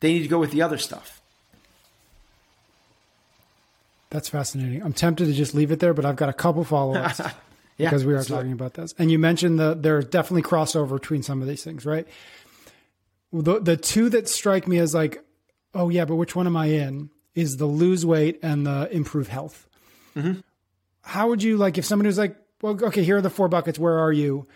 They 0.00 0.12
need 0.12 0.22
to 0.22 0.28
go 0.28 0.38
with 0.38 0.50
the 0.50 0.62
other 0.62 0.78
stuff. 0.78 1.20
That's 4.10 4.28
fascinating. 4.28 4.82
I'm 4.82 4.92
tempted 4.92 5.26
to 5.26 5.32
just 5.32 5.54
leave 5.54 5.70
it 5.72 5.78
there, 5.78 5.94
but 5.94 6.04
I've 6.04 6.16
got 6.16 6.28
a 6.28 6.34
couple 6.34 6.64
follow 6.64 6.96
ups 6.96 7.20
Yeah, 7.78 7.88
because 7.88 8.04
we 8.04 8.12
are 8.12 8.22
talking 8.22 8.52
about 8.52 8.74
this. 8.74 8.94
And 8.98 9.10
you 9.10 9.18
mentioned 9.18 9.58
the 9.58 9.74
there's 9.74 10.04
definitely 10.04 10.42
crossover 10.42 11.00
between 11.00 11.22
some 11.22 11.40
of 11.40 11.48
these 11.48 11.64
things, 11.64 11.86
right? 11.86 12.06
The 13.32 13.60
the 13.60 13.76
two 13.78 14.10
that 14.10 14.28
strike 14.28 14.68
me 14.68 14.78
as 14.78 14.94
like, 14.94 15.24
oh 15.74 15.88
yeah, 15.88 16.04
but 16.04 16.16
which 16.16 16.36
one 16.36 16.46
am 16.46 16.56
I 16.56 16.66
in? 16.66 17.08
Is 17.34 17.56
the 17.56 17.64
lose 17.64 18.04
weight 18.04 18.38
and 18.42 18.66
the 18.66 18.88
improve 18.92 19.28
health. 19.28 19.66
Mm-hmm. 20.14 20.40
How 21.02 21.28
would 21.28 21.42
you 21.42 21.56
like 21.56 21.78
if 21.78 21.84
somebody 21.84 22.06
was 22.06 22.18
like, 22.18 22.36
well, 22.62 22.78
okay, 22.84 23.02
here 23.02 23.16
are 23.16 23.22
the 23.22 23.30
four 23.30 23.48
buckets. 23.48 23.78
Where 23.78 23.98
are 23.98 24.12
you? 24.12 24.46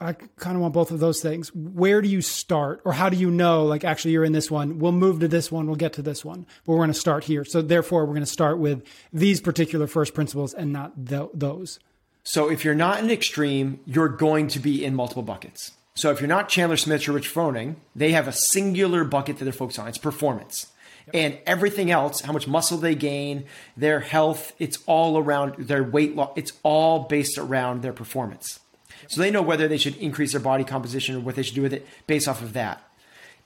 I 0.00 0.12
kind 0.12 0.56
of 0.56 0.60
want 0.60 0.74
both 0.74 0.90
of 0.90 0.98
those 0.98 1.22
things. 1.22 1.54
Where 1.54 2.02
do 2.02 2.08
you 2.08 2.20
start, 2.20 2.82
or 2.84 2.92
how 2.92 3.08
do 3.08 3.16
you 3.16 3.30
know? 3.30 3.64
Like, 3.64 3.84
actually, 3.84 4.10
you're 4.10 4.24
in 4.24 4.32
this 4.32 4.50
one. 4.50 4.80
We'll 4.80 4.92
move 4.92 5.20
to 5.20 5.28
this 5.28 5.52
one. 5.52 5.66
We'll 5.66 5.76
get 5.76 5.92
to 5.94 6.02
this 6.02 6.24
one, 6.24 6.46
but 6.66 6.72
we're 6.72 6.78
going 6.78 6.88
to 6.88 6.94
start 6.94 7.24
here. 7.24 7.44
So, 7.44 7.62
therefore, 7.62 8.04
we're 8.04 8.14
going 8.14 8.20
to 8.20 8.26
start 8.26 8.58
with 8.58 8.84
these 9.12 9.40
particular 9.40 9.86
first 9.86 10.12
principles 10.12 10.52
and 10.52 10.72
not 10.72 11.06
th- 11.06 11.30
those. 11.32 11.78
So, 12.24 12.50
if 12.50 12.64
you're 12.64 12.74
not 12.74 13.00
an 13.00 13.10
extreme, 13.10 13.78
you're 13.86 14.08
going 14.08 14.48
to 14.48 14.58
be 14.58 14.84
in 14.84 14.96
multiple 14.96 15.22
buckets. 15.22 15.72
So, 15.94 16.10
if 16.10 16.20
you're 16.20 16.28
not 16.28 16.48
Chandler 16.48 16.76
Smith 16.76 17.08
or 17.08 17.12
Rich 17.12 17.32
Froning, 17.32 17.76
they 17.94 18.10
have 18.10 18.26
a 18.26 18.32
singular 18.32 19.04
bucket 19.04 19.38
that 19.38 19.44
they're 19.44 19.52
focused 19.52 19.78
on. 19.78 19.86
It's 19.86 19.98
performance. 19.98 20.66
Yep. 21.06 21.14
And 21.14 21.38
everything 21.46 21.90
else, 21.90 22.22
how 22.22 22.32
much 22.32 22.48
muscle 22.48 22.78
they 22.78 22.94
gain, 22.94 23.44
their 23.76 24.00
health, 24.00 24.52
it's 24.58 24.78
all 24.86 25.18
around 25.18 25.54
their 25.66 25.84
weight 25.84 26.16
loss. 26.16 26.32
It's 26.36 26.52
all 26.62 27.00
based 27.00 27.36
around 27.36 27.82
their 27.82 27.92
performance. 27.92 28.60
So 29.08 29.20
they 29.20 29.30
know 29.30 29.42
whether 29.42 29.68
they 29.68 29.76
should 29.76 29.96
increase 29.96 30.32
their 30.32 30.40
body 30.40 30.64
composition 30.64 31.16
or 31.16 31.20
what 31.20 31.34
they 31.34 31.42
should 31.42 31.54
do 31.54 31.62
with 31.62 31.74
it 31.74 31.86
based 32.06 32.26
off 32.26 32.42
of 32.42 32.54
that. 32.54 32.82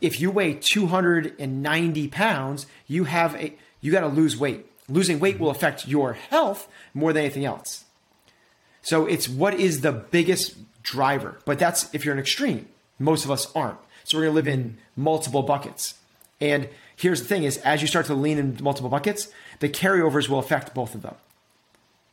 If 0.01 0.21
you 0.21 0.31
weigh 0.31 0.55
290 0.55 2.09
pounds, 2.09 2.67
you 2.87 3.05
have 3.05 3.35
a 3.35 3.55
you 3.81 3.93
got 3.93 4.01
to 4.01 4.09
lose 4.09 4.37
weight. 4.37 4.67
Losing 4.89 5.19
weight 5.19 5.39
will 5.39 5.51
affect 5.51 5.87
your 5.87 6.15
health 6.15 6.69
more 6.95 7.13
than 7.13 7.25
anything 7.25 7.45
else. 7.45 7.85
So 8.83 9.07
it's 9.07 9.29
what 9.29 9.55
is 9.55 9.81
the 9.81 9.93
biggest 9.93 10.57
driver. 10.83 11.39
But 11.45 11.59
that's 11.59 11.93
if 11.95 12.05
you're 12.05 12.15
an 12.15 12.21
extreme. 12.21 12.69
Most 12.99 13.25
of 13.25 13.31
us 13.31 13.53
aren't. 13.55 13.79
So 14.05 14.17
we're 14.17 14.25
going 14.25 14.33
to 14.33 14.37
live 14.37 14.49
in 14.49 14.79
multiple 14.97 15.43
buckets. 15.43 15.95
And 16.41 16.69
here's 16.99 17.23
the 17.23 17.29
thing 17.29 17.45
is 17.45 17.57
as 17.59 17.81
you 17.81 17.89
start 17.89 18.07
to 18.07 18.15
lean 18.15 18.39
in 18.39 18.59
multiple 18.61 18.91
buckets, 18.91 19.29
the 19.61 19.69
carryovers 19.69 20.29
will 20.29 20.39
affect 20.39 20.75
both 20.75 20.95
of 20.95 21.03
them. 21.03 21.15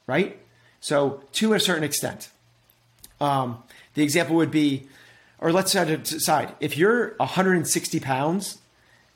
Right? 0.08 0.40
So 0.80 1.22
to 1.34 1.54
a 1.54 1.60
certain 1.60 1.84
extent. 1.84 2.30
Um, 3.20 3.64
the 3.96 4.04
example 4.04 4.36
would 4.36 4.52
be, 4.52 4.88
or 5.40 5.52
let's 5.52 5.72
set 5.72 5.90
it 5.90 6.12
aside. 6.12 6.54
If 6.60 6.78
you're 6.78 7.16
160 7.18 8.00
pounds 8.02 8.60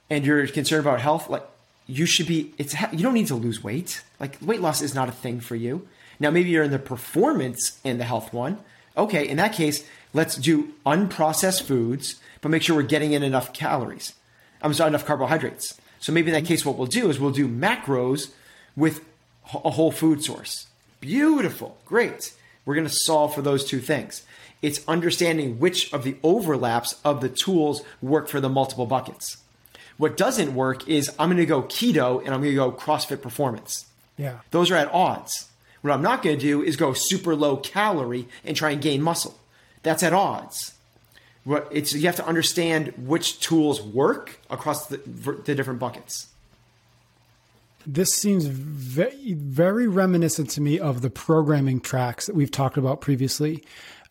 and 0.09 0.25
you're 0.25 0.47
concerned 0.47 0.81
about 0.81 1.01
health, 1.01 1.29
like 1.29 1.43
you 1.85 2.05
should 2.05 2.27
be. 2.27 2.53
It's 2.57 2.75
you 2.91 2.99
don't 2.99 3.13
need 3.13 3.27
to 3.27 3.35
lose 3.35 3.63
weight. 3.63 4.03
Like 4.19 4.37
weight 4.41 4.61
loss 4.61 4.81
is 4.81 4.95
not 4.95 5.09
a 5.09 5.11
thing 5.11 5.39
for 5.39 5.55
you. 5.55 5.87
Now 6.19 6.29
maybe 6.29 6.49
you're 6.49 6.63
in 6.63 6.71
the 6.71 6.79
performance 6.79 7.79
and 7.83 7.99
the 7.99 8.03
health 8.03 8.31
one. 8.31 8.59
Okay, 8.95 9.27
in 9.27 9.37
that 9.37 9.53
case, 9.53 9.87
let's 10.13 10.35
do 10.35 10.73
unprocessed 10.85 11.63
foods, 11.63 12.19
but 12.41 12.49
make 12.49 12.61
sure 12.61 12.75
we're 12.75 12.83
getting 12.83 13.13
in 13.13 13.23
enough 13.23 13.53
calories. 13.53 14.13
I'm 14.61 14.73
sorry, 14.73 14.89
enough 14.89 15.05
carbohydrates. 15.05 15.79
So 15.99 16.11
maybe 16.11 16.29
in 16.29 16.33
that 16.33 16.43
mm-hmm. 16.43 16.47
case, 16.47 16.65
what 16.65 16.77
we'll 16.77 16.87
do 16.87 17.09
is 17.09 17.19
we'll 17.19 17.31
do 17.31 17.47
macros 17.47 18.31
with 18.75 19.03
a 19.53 19.71
whole 19.71 19.91
food 19.91 20.23
source. 20.23 20.67
Beautiful, 20.99 21.77
great. 21.85 22.33
We're 22.65 22.75
going 22.75 22.87
to 22.87 22.93
solve 22.93 23.33
for 23.33 23.41
those 23.41 23.65
two 23.65 23.79
things. 23.79 24.23
It's 24.61 24.85
understanding 24.87 25.59
which 25.59 25.91
of 25.93 26.03
the 26.03 26.17
overlaps 26.21 26.99
of 27.05 27.21
the 27.21 27.29
tools 27.29 27.81
work 28.01 28.27
for 28.27 28.41
the 28.41 28.49
multiple 28.49 28.85
buckets. 28.85 29.37
What 29.97 30.17
doesn't 30.17 30.55
work 30.55 30.87
is 30.87 31.09
I'm 31.17 31.29
going 31.29 31.37
to 31.37 31.45
go 31.45 31.63
keto 31.63 32.19
and 32.19 32.33
I'm 32.33 32.41
going 32.41 32.51
to 32.51 32.55
go 32.55 32.71
CrossFit 32.71 33.21
performance. 33.21 33.85
Yeah. 34.17 34.39
Those 34.51 34.71
are 34.71 34.75
at 34.75 34.93
odds. 34.93 35.49
What 35.81 35.93
I'm 35.93 36.01
not 36.01 36.21
going 36.21 36.37
to 36.37 36.41
do 36.41 36.61
is 36.61 36.75
go 36.75 36.93
super 36.93 37.35
low 37.35 37.57
calorie 37.57 38.27
and 38.43 38.55
try 38.55 38.71
and 38.71 38.81
gain 38.81 39.01
muscle. 39.01 39.37
That's 39.83 40.03
at 40.03 40.13
odds. 40.13 40.73
What 41.43 41.67
it's 41.71 41.93
you 41.93 42.05
have 42.05 42.17
to 42.17 42.25
understand 42.25 42.93
which 42.97 43.39
tools 43.39 43.81
work 43.81 44.39
across 44.49 44.87
the, 44.87 44.97
the 44.97 45.55
different 45.55 45.79
buckets 45.79 46.27
this 47.85 48.13
seems 48.13 48.45
very, 48.45 49.33
very 49.33 49.87
reminiscent 49.87 50.49
to 50.51 50.61
me 50.61 50.79
of 50.79 51.01
the 51.01 51.09
programming 51.09 51.79
tracks 51.79 52.27
that 52.27 52.35
we've 52.35 52.51
talked 52.51 52.77
about 52.77 53.01
previously. 53.01 53.63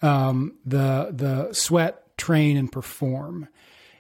Um, 0.03 0.55
the 0.65 1.11
the 1.13 1.53
sweat, 1.53 2.17
train, 2.17 2.57
and 2.57 2.71
perform. 2.71 3.49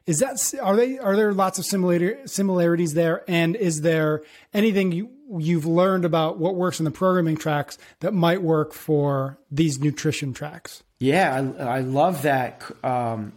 Is 0.06 0.20
that 0.20 0.54
are 0.62 0.76
they 0.76 0.98
are 0.98 1.16
there 1.16 1.32
lots 1.32 1.58
of 1.58 1.66
similar 1.66 2.26
similarities 2.26 2.94
there? 2.94 3.24
And 3.28 3.56
is 3.56 3.82
there 3.82 4.22
anything 4.54 4.92
you 4.92 5.10
you've 5.36 5.66
learned 5.66 6.04
about 6.04 6.38
what 6.38 6.54
works 6.54 6.78
in 6.78 6.84
the 6.84 6.90
programming 6.90 7.36
tracks 7.36 7.76
that 8.00 8.14
might 8.14 8.42
work 8.42 8.72
for 8.72 9.38
these 9.50 9.78
nutrition 9.78 10.32
tracks? 10.32 10.82
Yeah, 10.98 11.52
I, 11.58 11.62
I 11.62 11.80
love 11.80 12.22
that. 12.22 12.62
Um, 12.82 13.32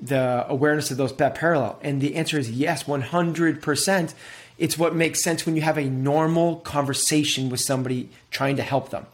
the 0.00 0.46
awareness 0.48 0.90
of 0.92 0.96
those 0.96 1.16
that 1.16 1.34
parallel, 1.34 1.78
and 1.82 2.00
the 2.00 2.14
answer 2.14 2.38
is 2.38 2.50
yes, 2.50 2.86
one 2.86 3.00
hundred 3.00 3.60
percent 3.60 4.14
it's 4.58 4.78
what 4.78 4.94
makes 4.94 5.24
sense 5.24 5.44
when 5.44 5.56
you 5.56 5.62
have 5.62 5.78
a 5.78 5.84
normal 5.84 6.56
conversation 6.56 7.48
with 7.48 7.58
somebody 7.58 8.08
trying 8.30 8.56
to 8.56 8.62
help 8.62 8.90
them. 8.90 9.06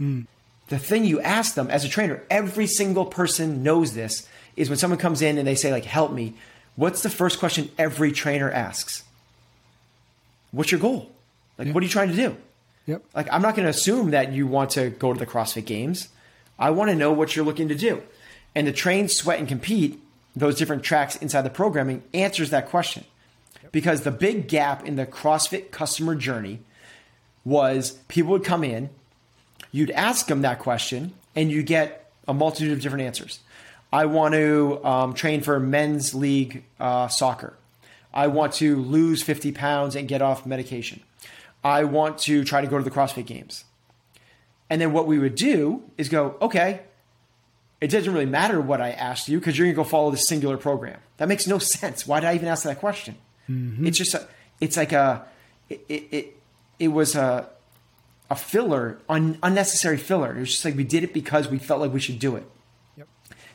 Mm. 0.00 0.26
The 0.68 0.78
thing 0.78 1.04
you 1.04 1.20
ask 1.20 1.54
them 1.54 1.70
as 1.70 1.84
a 1.84 1.88
trainer, 1.88 2.22
every 2.30 2.66
single 2.66 3.04
person 3.04 3.62
knows 3.62 3.92
this, 3.92 4.26
is 4.56 4.70
when 4.70 4.78
someone 4.78 4.98
comes 4.98 5.20
in 5.20 5.36
and 5.36 5.46
they 5.46 5.54
say, 5.54 5.70
like, 5.70 5.84
help 5.84 6.12
me, 6.12 6.34
what's 6.76 7.02
the 7.02 7.10
first 7.10 7.38
question 7.38 7.68
every 7.76 8.10
trainer 8.10 8.50
asks? 8.50 9.04
What's 10.56 10.72
your 10.72 10.80
goal? 10.80 11.10
Like, 11.58 11.74
what 11.74 11.82
are 11.82 11.84
you 11.84 11.90
trying 11.90 12.08
to 12.08 12.16
do? 12.16 12.36
Yep. 12.86 13.04
Like, 13.14 13.28
I'm 13.30 13.42
not 13.42 13.56
going 13.56 13.64
to 13.64 13.70
assume 13.70 14.12
that 14.12 14.32
you 14.32 14.46
want 14.46 14.70
to 14.70 14.88
go 14.88 15.12
to 15.12 15.18
the 15.18 15.26
CrossFit 15.26 15.66
Games. 15.66 16.08
I 16.58 16.70
want 16.70 16.90
to 16.90 16.96
know 16.96 17.12
what 17.12 17.36
you're 17.36 17.44
looking 17.44 17.68
to 17.68 17.74
do. 17.74 18.02
And 18.54 18.66
the 18.66 18.72
train, 18.72 19.08
sweat, 19.08 19.38
and 19.38 19.46
compete, 19.46 20.00
those 20.34 20.56
different 20.56 20.82
tracks 20.82 21.16
inside 21.16 21.42
the 21.42 21.50
programming, 21.50 22.04
answers 22.14 22.50
that 22.50 22.68
question 22.68 23.04
because 23.70 24.00
the 24.00 24.10
big 24.10 24.48
gap 24.48 24.86
in 24.86 24.96
the 24.96 25.04
CrossFit 25.04 25.70
customer 25.70 26.14
journey 26.14 26.60
was 27.44 27.98
people 28.08 28.32
would 28.32 28.44
come 28.44 28.64
in, 28.64 28.88
you'd 29.72 29.90
ask 29.90 30.26
them 30.28 30.40
that 30.40 30.58
question, 30.58 31.12
and 31.34 31.50
you 31.50 31.62
get 31.62 32.10
a 32.26 32.32
multitude 32.32 32.72
of 32.72 32.80
different 32.80 33.04
answers. 33.04 33.40
I 33.92 34.06
want 34.06 34.32
to 34.32 34.82
um, 34.82 35.12
train 35.12 35.42
for 35.42 35.60
men's 35.60 36.14
league 36.14 36.64
uh, 36.80 37.08
soccer. 37.08 37.58
I 38.16 38.28
want 38.28 38.54
to 38.54 38.76
lose 38.76 39.22
50 39.22 39.52
pounds 39.52 39.94
and 39.94 40.08
get 40.08 40.22
off 40.22 40.46
medication. 40.46 41.02
I 41.62 41.84
want 41.84 42.18
to 42.20 42.44
try 42.44 42.62
to 42.62 42.66
go 42.66 42.78
to 42.78 42.82
the 42.82 42.90
CrossFit 42.90 43.26
games. 43.26 43.64
And 44.70 44.80
then 44.80 44.94
what 44.94 45.06
we 45.06 45.18
would 45.18 45.34
do 45.34 45.82
is 45.98 46.08
go, 46.08 46.36
okay, 46.40 46.80
it 47.80 47.88
doesn't 47.88 48.10
really 48.10 48.24
matter 48.24 48.58
what 48.58 48.80
I 48.80 48.90
asked 48.92 49.28
you 49.28 49.38
because 49.38 49.58
you're 49.58 49.66
going 49.66 49.74
to 49.74 49.76
go 49.76 49.84
follow 49.84 50.10
this 50.10 50.26
singular 50.26 50.56
program. 50.56 50.98
That 51.18 51.28
makes 51.28 51.46
no 51.46 51.58
sense. 51.78 52.06
Why 52.06 52.20
did 52.20 52.28
I 52.28 52.34
even 52.34 52.48
ask 52.48 52.64
that 52.64 52.80
question? 52.80 53.16
Mm-hmm. 53.50 53.86
It's 53.86 53.98
just 53.98 54.14
a, 54.14 54.26
it's 54.62 54.78
like 54.78 54.92
a 54.92 55.26
it 55.68 55.84
it, 55.88 56.36
it 56.78 56.88
was 56.88 57.14
a 57.14 57.48
a 58.30 58.34
filler, 58.34 58.98
un, 59.08 59.38
unnecessary 59.42 59.98
filler. 59.98 60.34
It 60.34 60.40
was 60.40 60.50
just 60.50 60.64
like 60.64 60.74
we 60.74 60.84
did 60.84 61.04
it 61.04 61.12
because 61.12 61.48
we 61.48 61.58
felt 61.58 61.80
like 61.80 61.92
we 61.92 62.00
should 62.00 62.18
do 62.18 62.34
it. 62.34 62.44
Yep. 62.96 63.08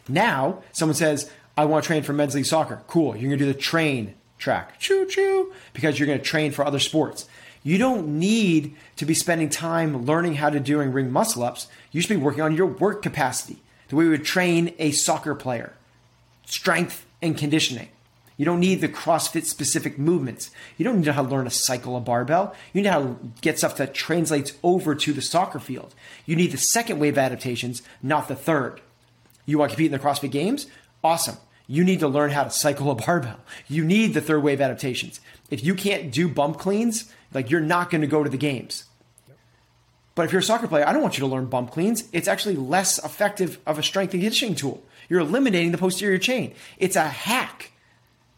Now 0.07 0.63
someone 0.71 0.95
says, 0.95 1.29
"I 1.57 1.65
want 1.65 1.83
to 1.83 1.87
train 1.87 2.03
for 2.03 2.13
men's 2.13 2.35
league 2.35 2.45
soccer." 2.45 2.83
Cool. 2.87 3.17
You're 3.17 3.29
going 3.29 3.39
to 3.39 3.45
do 3.45 3.51
the 3.51 3.59
train 3.59 4.13
track, 4.41 4.79
choo 4.79 5.05
choo, 5.05 5.53
because 5.71 5.97
you're 5.97 6.07
going 6.07 6.19
to 6.19 6.25
train 6.25 6.51
for 6.51 6.65
other 6.65 6.79
sports. 6.79 7.29
You 7.63 7.77
don't 7.77 8.19
need 8.19 8.75
to 8.97 9.05
be 9.05 9.13
spending 9.13 9.49
time 9.49 10.05
learning 10.05 10.35
how 10.35 10.49
to 10.49 10.59
doing 10.59 10.91
ring 10.91 11.11
muscle 11.11 11.43
ups. 11.43 11.67
You 11.91 12.01
should 12.01 12.09
be 12.09 12.17
working 12.17 12.41
on 12.41 12.55
your 12.55 12.65
work 12.65 13.03
capacity, 13.03 13.61
the 13.87 13.95
way 13.95 14.05
we 14.05 14.09
would 14.09 14.25
train 14.25 14.73
a 14.79 14.91
soccer 14.91 15.35
player, 15.35 15.73
strength 16.45 17.05
and 17.21 17.37
conditioning. 17.37 17.89
You 18.35 18.45
don't 18.45 18.59
need 18.59 18.81
the 18.81 18.89
CrossFit 18.89 19.45
specific 19.45 19.99
movements. 19.99 20.49
You 20.75 20.83
don't 20.83 21.01
need 21.01 21.13
to 21.13 21.21
learn 21.21 21.45
to 21.45 21.51
cycle 21.51 21.95
a 21.95 21.99
barbell. 21.99 22.55
You 22.73 22.81
need 22.81 22.89
to 22.89 23.15
get 23.41 23.59
stuff 23.59 23.77
that 23.77 23.93
translates 23.93 24.53
over 24.63 24.95
to 24.95 25.13
the 25.13 25.21
soccer 25.21 25.59
field. 25.59 25.93
You 26.25 26.35
need 26.35 26.51
the 26.51 26.57
second 26.57 26.97
wave 26.97 27.19
adaptations, 27.19 27.83
not 28.01 28.27
the 28.27 28.35
third. 28.35 28.81
You 29.45 29.59
want 29.59 29.69
to 29.69 29.75
compete 29.75 29.93
in 29.93 29.99
the 29.99 30.03
CrossFit 30.03 30.31
Games? 30.31 30.65
Awesome. 31.03 31.37
You 31.71 31.85
need 31.85 32.01
to 32.01 32.09
learn 32.09 32.31
how 32.31 32.43
to 32.43 32.49
cycle 32.49 32.91
a 32.91 32.95
barbell. 32.95 33.39
You 33.69 33.85
need 33.85 34.13
the 34.13 34.19
third 34.19 34.43
wave 34.43 34.59
adaptations. 34.59 35.21
If 35.49 35.63
you 35.63 35.73
can't 35.73 36.11
do 36.11 36.27
bump 36.27 36.59
cleans, 36.59 37.09
like 37.33 37.49
you're 37.49 37.61
not 37.61 37.89
going 37.89 38.01
to 38.01 38.07
go 38.07 38.25
to 38.25 38.29
the 38.29 38.35
games. 38.35 38.83
But 40.13 40.25
if 40.25 40.33
you're 40.33 40.41
a 40.41 40.43
soccer 40.43 40.67
player, 40.67 40.85
I 40.85 40.91
don't 40.91 41.01
want 41.01 41.17
you 41.17 41.21
to 41.21 41.31
learn 41.31 41.45
bump 41.45 41.71
cleans. 41.71 42.09
It's 42.11 42.27
actually 42.27 42.57
less 42.57 43.01
effective 43.05 43.57
of 43.65 43.79
a 43.79 43.83
strength 43.83 44.13
and 44.13 44.21
conditioning 44.21 44.55
tool. 44.55 44.83
You're 45.07 45.21
eliminating 45.21 45.71
the 45.71 45.77
posterior 45.77 46.17
chain. 46.17 46.53
It's 46.77 46.97
a 46.97 47.07
hack. 47.07 47.71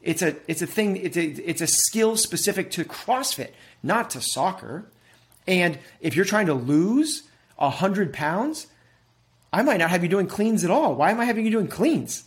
It's 0.03 0.21
a 0.21 0.35
it's 0.47 0.61
a 0.61 0.67
thing. 0.67 0.97
It's 0.97 1.17
a 1.17 1.25
it's 1.25 1.61
a 1.61 1.65
skill 1.65 2.17
specific 2.17 2.69
to 2.71 2.85
CrossFit, 2.85 3.49
not 3.81 4.11
to 4.11 4.21
soccer. 4.21 4.85
And 5.47 5.79
if 6.01 6.15
you're 6.15 6.23
trying 6.23 6.45
to 6.45 6.53
lose 6.53 7.23
hundred 7.57 8.13
pounds, 8.13 8.67
I 9.51 9.63
might 9.63 9.77
not 9.77 9.89
have 9.89 10.03
you 10.03 10.09
doing 10.09 10.27
cleans 10.27 10.63
at 10.63 10.69
all. 10.69 10.93
Why 10.93 11.09
am 11.09 11.19
I 11.19 11.25
having 11.25 11.45
you 11.45 11.51
doing 11.51 11.67
cleans? 11.67 12.25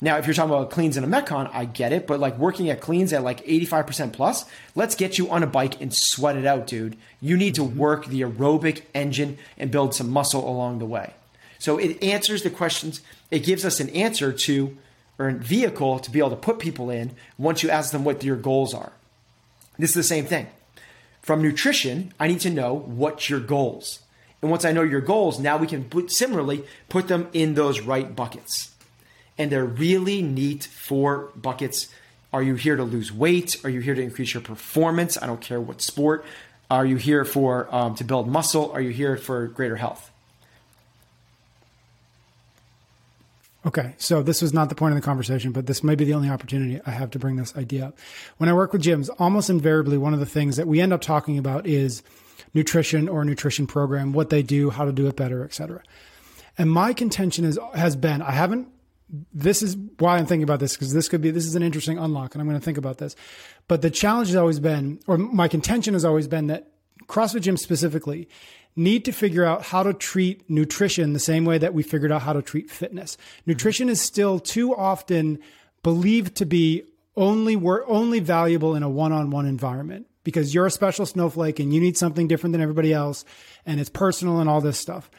Now, 0.00 0.16
if 0.16 0.26
you're 0.26 0.34
talking 0.34 0.54
about 0.54 0.70
cleans 0.70 0.96
in 0.96 1.02
a 1.02 1.08
Metcon, 1.08 1.50
I 1.52 1.64
get 1.64 1.92
it, 1.92 2.06
but 2.06 2.20
like 2.20 2.38
working 2.38 2.70
at 2.70 2.80
cleans 2.80 3.12
at 3.12 3.24
like 3.24 3.44
85% 3.44 4.12
plus, 4.12 4.44
let's 4.76 4.94
get 4.94 5.18
you 5.18 5.28
on 5.30 5.42
a 5.42 5.46
bike 5.46 5.80
and 5.80 5.92
sweat 5.92 6.36
it 6.36 6.46
out, 6.46 6.68
dude. 6.68 6.96
You 7.20 7.36
need 7.36 7.56
to 7.56 7.62
mm-hmm. 7.62 7.78
work 7.78 8.06
the 8.06 8.20
aerobic 8.20 8.82
engine 8.94 9.38
and 9.56 9.72
build 9.72 9.94
some 9.94 10.08
muscle 10.10 10.48
along 10.48 10.78
the 10.78 10.86
way. 10.86 11.14
So 11.58 11.78
it 11.78 12.02
answers 12.02 12.44
the 12.44 12.50
questions. 12.50 13.00
It 13.32 13.40
gives 13.40 13.64
us 13.64 13.80
an 13.80 13.88
answer 13.90 14.32
to 14.32 14.76
or 15.18 15.28
a 15.28 15.34
vehicle 15.34 15.98
to 15.98 16.10
be 16.10 16.20
able 16.20 16.30
to 16.30 16.36
put 16.36 16.60
people 16.60 16.90
in 16.90 17.10
once 17.36 17.64
you 17.64 17.70
ask 17.70 17.90
them 17.90 18.04
what 18.04 18.22
your 18.22 18.36
goals 18.36 18.72
are. 18.72 18.92
This 19.78 19.90
is 19.90 19.96
the 19.96 20.02
same 20.04 20.26
thing. 20.26 20.46
From 21.22 21.42
nutrition, 21.42 22.12
I 22.20 22.28
need 22.28 22.40
to 22.40 22.50
know 22.50 22.72
what's 22.74 23.28
your 23.28 23.40
goals. 23.40 24.00
And 24.40 24.50
once 24.50 24.64
I 24.64 24.70
know 24.70 24.82
your 24.82 25.00
goals, 25.00 25.40
now 25.40 25.56
we 25.56 25.66
can 25.66 25.84
put, 25.84 26.12
similarly 26.12 26.64
put 26.88 27.08
them 27.08 27.28
in 27.32 27.54
those 27.54 27.80
right 27.80 28.14
buckets. 28.14 28.70
And 29.38 29.52
they're 29.52 29.64
really 29.64 30.20
neat 30.20 30.64
four 30.64 31.30
buckets. 31.36 31.88
Are 32.32 32.42
you 32.42 32.56
here 32.56 32.76
to 32.76 32.84
lose 32.84 33.12
weight? 33.12 33.56
Are 33.64 33.70
you 33.70 33.80
here 33.80 33.94
to 33.94 34.02
increase 34.02 34.34
your 34.34 34.42
performance? 34.42 35.16
I 35.20 35.26
don't 35.26 35.40
care 35.40 35.60
what 35.60 35.80
sport. 35.80 36.24
Are 36.70 36.84
you 36.84 36.96
here 36.96 37.24
for 37.24 37.72
um, 37.74 37.94
to 37.94 38.04
build 38.04 38.28
muscle? 38.28 38.70
Are 38.72 38.80
you 38.80 38.90
here 38.90 39.16
for 39.16 39.46
greater 39.46 39.76
health? 39.76 40.10
Okay, 43.66 43.94
so 43.98 44.22
this 44.22 44.40
was 44.40 44.54
not 44.54 44.68
the 44.68 44.74
point 44.74 44.94
of 44.94 45.00
the 45.00 45.04
conversation, 45.04 45.52
but 45.52 45.66
this 45.66 45.82
may 45.82 45.94
be 45.94 46.04
the 46.04 46.14
only 46.14 46.30
opportunity 46.30 46.80
I 46.86 46.90
have 46.90 47.10
to 47.12 47.18
bring 47.18 47.36
this 47.36 47.56
idea 47.56 47.88
up. 47.88 47.98
When 48.36 48.48
I 48.48 48.52
work 48.52 48.72
with 48.72 48.82
gyms, 48.82 49.10
almost 49.18 49.50
invariably, 49.50 49.98
one 49.98 50.14
of 50.14 50.20
the 50.20 50.26
things 50.26 50.56
that 50.56 50.66
we 50.66 50.80
end 50.80 50.92
up 50.92 51.00
talking 51.00 51.38
about 51.38 51.66
is 51.66 52.02
nutrition 52.54 53.08
or 53.08 53.24
nutrition 53.24 53.66
program, 53.66 54.12
what 54.12 54.30
they 54.30 54.42
do, 54.42 54.70
how 54.70 54.84
to 54.84 54.92
do 54.92 55.06
it 55.06 55.16
better, 55.16 55.44
etc. 55.44 55.82
And 56.56 56.70
my 56.70 56.92
contention 56.92 57.44
is 57.44 57.58
has 57.74 57.96
been 57.96 58.22
I 58.22 58.32
haven't. 58.32 58.68
This 59.32 59.62
is 59.62 59.76
why 59.98 60.18
I'm 60.18 60.26
thinking 60.26 60.42
about 60.42 60.60
this 60.60 60.74
because 60.74 60.92
this 60.92 61.08
could 61.08 61.20
be 61.20 61.30
this 61.30 61.46
is 61.46 61.54
an 61.54 61.62
interesting 61.62 61.98
unlock, 61.98 62.34
and 62.34 62.42
I'm 62.42 62.48
going 62.48 62.60
to 62.60 62.64
think 62.64 62.78
about 62.78 62.98
this. 62.98 63.16
But 63.66 63.82
the 63.82 63.90
challenge 63.90 64.28
has 64.28 64.36
always 64.36 64.60
been, 64.60 65.00
or 65.06 65.16
my 65.16 65.48
contention 65.48 65.94
has 65.94 66.04
always 66.04 66.28
been 66.28 66.48
that 66.48 66.68
CrossFit 67.06 67.40
gyms 67.40 67.60
specifically 67.60 68.28
need 68.76 69.04
to 69.06 69.12
figure 69.12 69.44
out 69.44 69.64
how 69.64 69.82
to 69.82 69.92
treat 69.92 70.48
nutrition 70.48 71.12
the 71.12 71.18
same 71.18 71.44
way 71.44 71.58
that 71.58 71.74
we 71.74 71.82
figured 71.82 72.12
out 72.12 72.22
how 72.22 72.32
to 72.32 72.42
treat 72.42 72.70
fitness. 72.70 73.16
Nutrition 73.46 73.88
is 73.88 74.00
still 74.00 74.38
too 74.38 74.74
often 74.74 75.38
believed 75.82 76.36
to 76.36 76.46
be 76.46 76.84
only 77.16 77.56
we're 77.56 77.86
only 77.88 78.20
valuable 78.20 78.76
in 78.76 78.82
a 78.82 78.88
one-on-one 78.88 79.46
environment 79.46 80.06
because 80.22 80.54
you're 80.54 80.66
a 80.66 80.70
special 80.70 81.06
snowflake 81.06 81.58
and 81.58 81.74
you 81.74 81.80
need 81.80 81.96
something 81.96 82.28
different 82.28 82.52
than 82.52 82.60
everybody 82.60 82.92
else 82.92 83.24
and 83.66 83.80
it's 83.80 83.90
personal 83.90 84.38
and 84.38 84.48
all 84.48 84.60
this 84.60 84.78
stuff. 84.78 85.10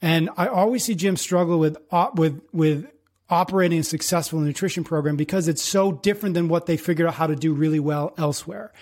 And 0.00 0.30
I 0.36 0.46
always 0.46 0.84
see 0.84 0.94
gyms 0.94 1.18
struggle 1.18 1.58
with 1.58 1.76
uh, 1.90 2.10
with 2.14 2.40
with 2.52 2.86
operating 3.30 3.80
a 3.80 3.84
successful 3.84 4.40
nutrition 4.40 4.84
program 4.84 5.16
because 5.16 5.48
it's 5.48 5.62
so 5.62 5.92
different 5.92 6.34
than 6.34 6.48
what 6.48 6.66
they 6.66 6.76
figured 6.76 7.08
out 7.08 7.14
how 7.14 7.26
to 7.26 7.36
do 7.36 7.52
really 7.52 7.80
well 7.80 8.14
elsewhere. 8.16 8.72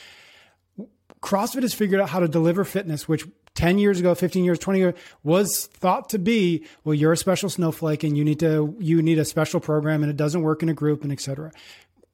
CrossFit 1.21 1.63
has 1.63 1.75
figured 1.75 2.01
out 2.01 2.11
how 2.11 2.21
to 2.21 2.29
deliver 2.29 2.65
fitness, 2.65 3.09
which 3.09 3.27
10 3.55 3.79
years 3.79 3.99
ago, 3.99 4.15
15 4.15 4.45
years, 4.45 4.59
20 4.59 4.79
years 4.79 4.95
was 5.25 5.67
thought 5.67 6.11
to 6.11 6.19
be, 6.19 6.65
well, 6.85 6.95
you're 6.95 7.13
a 7.13 7.17
special 7.17 7.49
snowflake 7.49 8.05
and 8.05 8.17
you 8.17 8.25
need 8.25 8.39
to, 8.39 8.77
you 8.79 9.03
need 9.03 9.19
a 9.19 9.25
special 9.25 9.59
program 9.59 10.03
and 10.03 10.11
it 10.11 10.17
doesn't 10.17 10.43
work 10.43 10.63
in 10.63 10.69
a 10.69 10.75
group 10.75 11.03
and 11.03 11.11
etc. 11.11 11.51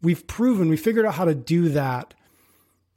We've 0.01 0.27
proven, 0.27 0.69
we 0.69 0.77
figured 0.77 1.05
out 1.05 1.15
how 1.15 1.27
to 1.27 1.35
do 1.35 1.69
that. 1.71 2.15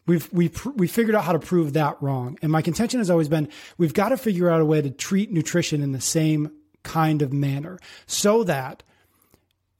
We've, 0.07 0.31
we've, 0.31 0.65
we 0.75 0.87
figured 0.87 1.15
out 1.15 1.23
how 1.23 1.33
to 1.33 1.39
prove 1.39 1.73
that 1.73 2.01
wrong. 2.01 2.37
And 2.43 2.51
my 2.51 2.61
contention 2.61 2.99
has 2.99 3.09
always 3.09 3.27
been, 3.27 3.49
we've 3.79 3.93
got 3.93 4.09
to 4.09 4.17
figure 4.17 4.49
out 4.49 4.61
a 4.61 4.65
way 4.65 4.81
to 4.81 4.91
treat 4.91 5.31
nutrition 5.31 5.81
in 5.81 5.91
the 5.91 6.01
same 6.01 6.51
kind 6.83 7.23
of 7.23 7.33
manner 7.33 7.79
so 8.05 8.43
that 8.43 8.83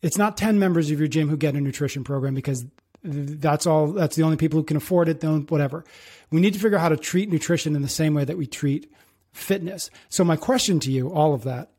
it's 0.06 0.20
not 0.20 0.38
10 0.38 0.60
members 0.60 0.92
of 0.92 1.00
your 1.00 1.08
gym 1.08 1.30
who 1.30 1.36
get 1.36 1.56
a 1.56 1.60
nutrition 1.60 2.04
program 2.04 2.36
because 2.36 2.64
that's 3.04 3.66
all 3.66 3.88
that's 3.88 4.16
the 4.16 4.22
only 4.22 4.38
people 4.38 4.60
who 4.60 4.64
can 4.64 4.78
afford 4.78 5.10
it 5.10 5.20
then 5.20 5.48
whatever. 5.48 5.84
We 6.30 6.42
need 6.42 6.54
to 6.54 6.60
figure 6.60 6.78
out 6.78 6.82
how 6.82 6.90
to 6.90 6.98
treat 6.98 7.32
nutrition 7.32 7.76
in 7.76 7.82
the 7.82 7.90
same 7.90 8.14
way 8.14 8.24
that 8.24 8.38
we 8.38 8.46
treat 8.46 8.94
fitness. 9.34 9.90
So 10.10 10.24
my 10.24 10.36
question 10.36 10.80
to 10.82 10.92
you 10.92 11.12
all 11.12 11.34
of 11.34 11.44
that 11.46 11.72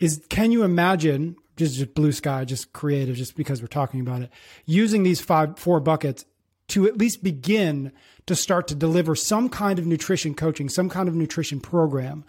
is 0.00 0.24
can 0.28 0.50
you 0.50 0.64
imagine 0.64 1.36
just, 1.56 1.76
just 1.76 1.94
blue 1.94 2.10
sky 2.10 2.44
just 2.44 2.72
creative 2.72 3.14
just 3.14 3.36
because 3.36 3.60
we're 3.60 3.68
talking 3.68 4.00
about 4.00 4.22
it 4.22 4.30
using 4.66 5.04
these 5.04 5.20
five 5.20 5.60
four 5.60 5.78
buckets 5.78 6.24
to 6.68 6.88
at 6.88 6.96
least 6.96 7.22
begin 7.22 7.92
to 8.26 8.34
start 8.34 8.66
to 8.68 8.74
deliver 8.74 9.14
some 9.14 9.48
kind 9.48 9.78
of 9.78 9.86
nutrition 9.86 10.34
coaching 10.34 10.68
some 10.68 10.88
kind 10.88 11.08
of 11.08 11.14
nutrition 11.14 11.60
program 11.60 12.24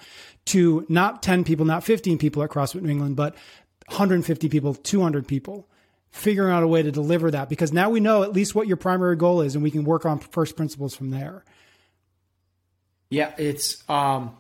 to 0.46 0.86
not 0.90 1.24
10 1.24 1.44
people 1.44 1.66
not 1.66 1.84
15 1.84 2.18
people 2.20 2.44
at 2.44 2.50
crossfit 2.50 2.82
new 2.82 2.90
england 2.90 3.16
but 3.16 3.36
150 3.88 4.50
people 4.50 4.74
200 4.74 5.28
people 5.28 5.68
figuring 6.12 6.54
out 6.54 6.62
a 6.62 6.68
way 6.68 6.84
to 6.84 6.92
deliver 6.92 7.32
that 7.32 7.50
because 7.50 7.74
now 7.74 7.90
we 7.90 8.00
know 8.00 8.22
at 8.22 8.34
least 8.34 8.54
what 8.54 8.68
your 8.68 8.78
primary 8.78 9.16
goal 9.16 9.42
is 9.42 9.56
and 9.56 9.64
we 9.64 9.72
can 9.72 9.84
work 9.84 10.06
on 10.06 10.20
first 10.20 10.56
principles 10.56 10.96
from 10.96 11.10
there. 11.10 11.44
Yeah, 13.10 13.34
it's 13.38 13.84
um, 13.90 14.36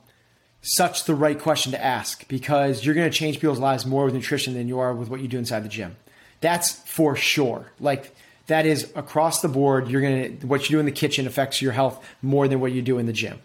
such 0.62 1.06
the 1.06 1.16
right 1.16 1.38
question 1.38 1.72
to 1.72 1.84
ask 1.84 2.28
because 2.28 2.86
you're 2.86 2.96
going 2.96 3.10
to 3.10 3.16
change 3.16 3.40
people's 3.40 3.60
lives 3.60 3.86
more 3.86 4.06
with 4.06 4.14
nutrition 4.14 4.54
than 4.54 4.68
you 4.68 4.80
are 4.80 4.94
with 4.94 5.10
what 5.10 5.20
you 5.20 5.28
do 5.28 5.38
inside 5.38 5.64
the 5.64 5.70
gym. 5.70 5.96
That's 6.42 6.72
for 6.72 7.16
sure. 7.16 7.72
Like 7.80 8.16
that 8.48 8.66
is 8.66 8.92
across 8.96 9.42
the 9.42 9.48
board. 9.48 9.90
You're 9.90 10.02
going 10.02 10.40
to 10.40 10.48
what 10.48 10.70
you 10.70 10.76
do 10.76 10.80
in 10.80 10.86
the 10.86 10.92
kitchen 10.92 11.26
affects 11.26 11.62
your 11.62 11.72
health 11.72 12.06
more 12.22 12.48
than 12.48 12.60
what 12.60 12.72
you 12.72 12.82
do 12.82 13.00
in 13.00 13.08
the 13.08 13.14
gym. 13.14 13.40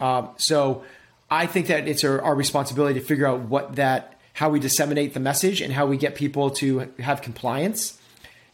Um, 0.00 0.30
so 0.38 0.84
I 1.30 1.46
think 1.46 1.68
that 1.68 1.86
it's 1.86 2.04
our, 2.04 2.20
our 2.20 2.34
responsibility 2.34 2.98
to 2.98 3.04
figure 3.04 3.26
out 3.26 3.40
what 3.40 3.76
that 3.76 4.17
how 4.38 4.48
we 4.48 4.60
disseminate 4.60 5.14
the 5.14 5.20
message 5.20 5.60
and 5.60 5.72
how 5.72 5.84
we 5.84 5.96
get 5.96 6.14
people 6.14 6.48
to 6.48 6.88
have 7.00 7.20
compliance. 7.22 7.98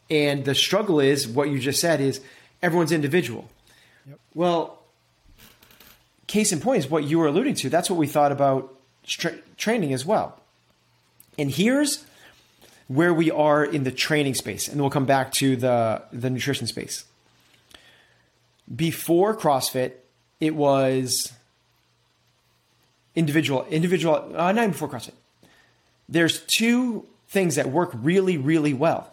And 0.08 0.42
the 0.46 0.54
struggle 0.54 0.98
is 0.98 1.28
what 1.28 1.50
you 1.50 1.58
just 1.58 1.78
said 1.78 2.00
is 2.00 2.22
everyone's 2.62 2.90
individual. 2.90 3.50
Yep. 4.08 4.18
Well, 4.32 4.78
case 6.26 6.52
in 6.52 6.60
point 6.60 6.78
is 6.78 6.90
what 6.90 7.04
you 7.04 7.18
were 7.18 7.26
alluding 7.26 7.56
to. 7.56 7.68
That's 7.68 7.90
what 7.90 7.98
we 7.98 8.06
thought 8.06 8.32
about 8.32 8.74
tra- 9.06 9.36
training 9.58 9.92
as 9.92 10.06
well. 10.06 10.40
And 11.38 11.50
here's 11.50 12.06
where 12.88 13.12
we 13.12 13.30
are 13.30 13.62
in 13.62 13.84
the 13.84 13.92
training 13.92 14.36
space, 14.36 14.68
and 14.68 14.80
we'll 14.80 14.88
come 14.88 15.04
back 15.04 15.32
to 15.32 15.54
the 15.54 16.02
the 16.14 16.30
nutrition 16.30 16.66
space. 16.66 17.04
Before 18.74 19.36
CrossFit, 19.36 19.92
it 20.40 20.54
was 20.54 21.34
individual, 23.14 23.66
individual. 23.68 24.32
Uh, 24.34 24.50
not 24.52 24.56
even 24.56 24.70
before 24.70 24.88
CrossFit 24.88 25.12
there's 26.08 26.40
two 26.46 27.06
things 27.28 27.56
that 27.56 27.70
work 27.70 27.90
really, 27.94 28.36
really 28.36 28.74
well. 28.74 29.12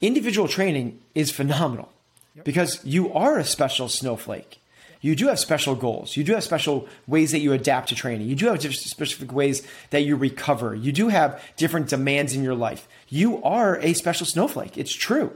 Individual 0.00 0.48
training 0.48 1.00
is 1.14 1.30
phenomenal 1.30 1.90
yep. 2.34 2.44
because 2.44 2.84
you 2.84 3.12
are 3.12 3.38
a 3.38 3.44
special 3.44 3.88
snowflake. 3.88 4.60
You 5.00 5.14
do 5.14 5.28
have 5.28 5.38
special 5.38 5.74
goals. 5.74 6.16
You 6.16 6.24
do 6.24 6.34
have 6.34 6.44
special 6.44 6.88
ways 7.06 7.30
that 7.32 7.38
you 7.38 7.52
adapt 7.52 7.90
to 7.90 7.94
training. 7.94 8.28
You 8.28 8.34
do 8.34 8.46
have 8.46 8.60
specific 8.74 9.32
ways 9.32 9.66
that 9.90 10.02
you 10.02 10.16
recover. 10.16 10.74
You 10.74 10.90
do 10.90 11.08
have 11.08 11.42
different 11.56 11.88
demands 11.88 12.34
in 12.34 12.42
your 12.42 12.54
life. 12.54 12.88
You 13.08 13.42
are 13.42 13.76
a 13.76 13.92
special 13.92 14.26
snowflake. 14.26 14.76
It's 14.76 14.92
true. 14.92 15.32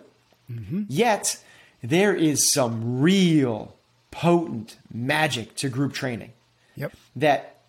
Mm-hmm. 0.51 0.85
Yet, 0.89 1.43
there 1.83 2.15
is 2.15 2.51
some 2.51 3.01
real 3.01 3.75
potent 4.11 4.77
magic 4.93 5.55
to 5.57 5.69
group 5.69 5.93
training. 5.93 6.33
Yep. 6.77 6.93
That 7.17 7.60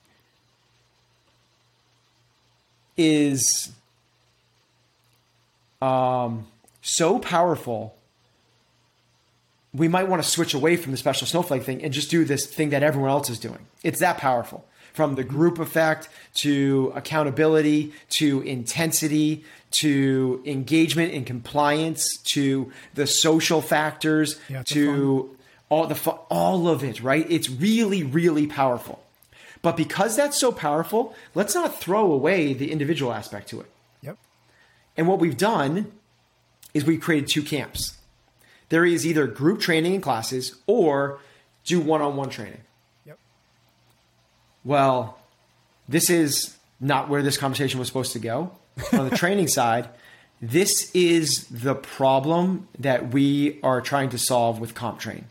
is 2.98 3.72
um, 5.82 6.48
so 6.82 7.20
powerful, 7.20 7.96
we 9.74 9.88
might 9.88 10.08
want 10.08 10.22
to 10.22 10.28
switch 10.28 10.54
away 10.54 10.76
from 10.76 10.92
the 10.92 10.98
special 10.98 11.26
snowflake 11.28 11.64
thing 11.64 11.84
and 11.84 11.94
just 11.94 12.10
do 12.12 12.26
this 12.26 12.46
thing 12.46 12.70
that 12.72 12.84
everyone 12.84 13.10
else 13.10 13.30
is 13.30 13.40
doing. 13.40 13.66
It's 13.84 14.00
that 14.00 14.18
powerful. 14.18 14.66
From 14.94 15.16
the 15.16 15.24
group 15.24 15.58
effect 15.58 16.10
to 16.36 16.92
accountability 16.96 17.94
to 18.10 18.42
intensity 18.42 19.46
to 19.72 20.42
engagement 20.46 21.14
and 21.14 21.26
compliance 21.26 22.18
to 22.34 22.72
the 22.94 23.08
social 23.08 23.62
factors 23.62 24.40
yeah, 24.50 24.64
to 24.64 25.38
all 25.70 25.88
the 25.88 25.96
all 26.30 26.68
of 26.68 26.84
it, 26.84 27.02
right? 27.02 27.26
It's 27.30 27.50
really 27.50 28.04
really 28.04 28.48
powerful. 28.48 29.02
But 29.62 29.78
because 29.78 30.16
that's 30.16 30.40
so 30.40 30.52
powerful, 30.52 31.16
let's 31.36 31.54
not 31.54 31.80
throw 31.80 32.12
away 32.12 32.54
the 32.54 32.72
individual 32.72 33.14
aspect 33.14 33.50
to 33.50 33.62
it. 33.62 33.72
Yep. 34.02 34.18
And 34.98 35.08
what 35.08 35.20
we've 35.20 35.38
done 35.38 35.92
is 36.74 36.86
we've 36.86 37.02
created 37.02 37.30
two 37.30 37.44
camps. 37.44 37.98
There 38.70 38.86
is 38.86 39.06
either 39.06 39.28
group 39.28 39.60
training 39.60 39.94
and 39.94 40.04
classes 40.04 40.56
or 40.66 41.20
do 41.64 41.80
one 41.80 42.02
on 42.02 42.16
one 42.16 42.30
training. 42.30 42.62
Yep. 43.06 43.20
Well, 44.64 45.20
this 45.88 46.10
is 46.10 46.58
not 46.80 47.10
where 47.10 47.22
this 47.22 47.38
conversation 47.38 47.78
was 47.80 47.88
supposed 47.88 48.14
to 48.14 48.20
go. 48.20 48.52
on 48.94 49.10
the 49.10 49.16
training 49.16 49.48
side, 49.48 49.90
this 50.42 50.90
is 50.96 51.46
the 51.52 51.76
problem 51.76 52.68
that 52.80 53.14
we 53.14 53.60
are 53.62 53.80
trying 53.80 54.10
to 54.10 54.18
solve 54.18 54.60
with 54.60 54.74
CompTrain. 54.74 55.26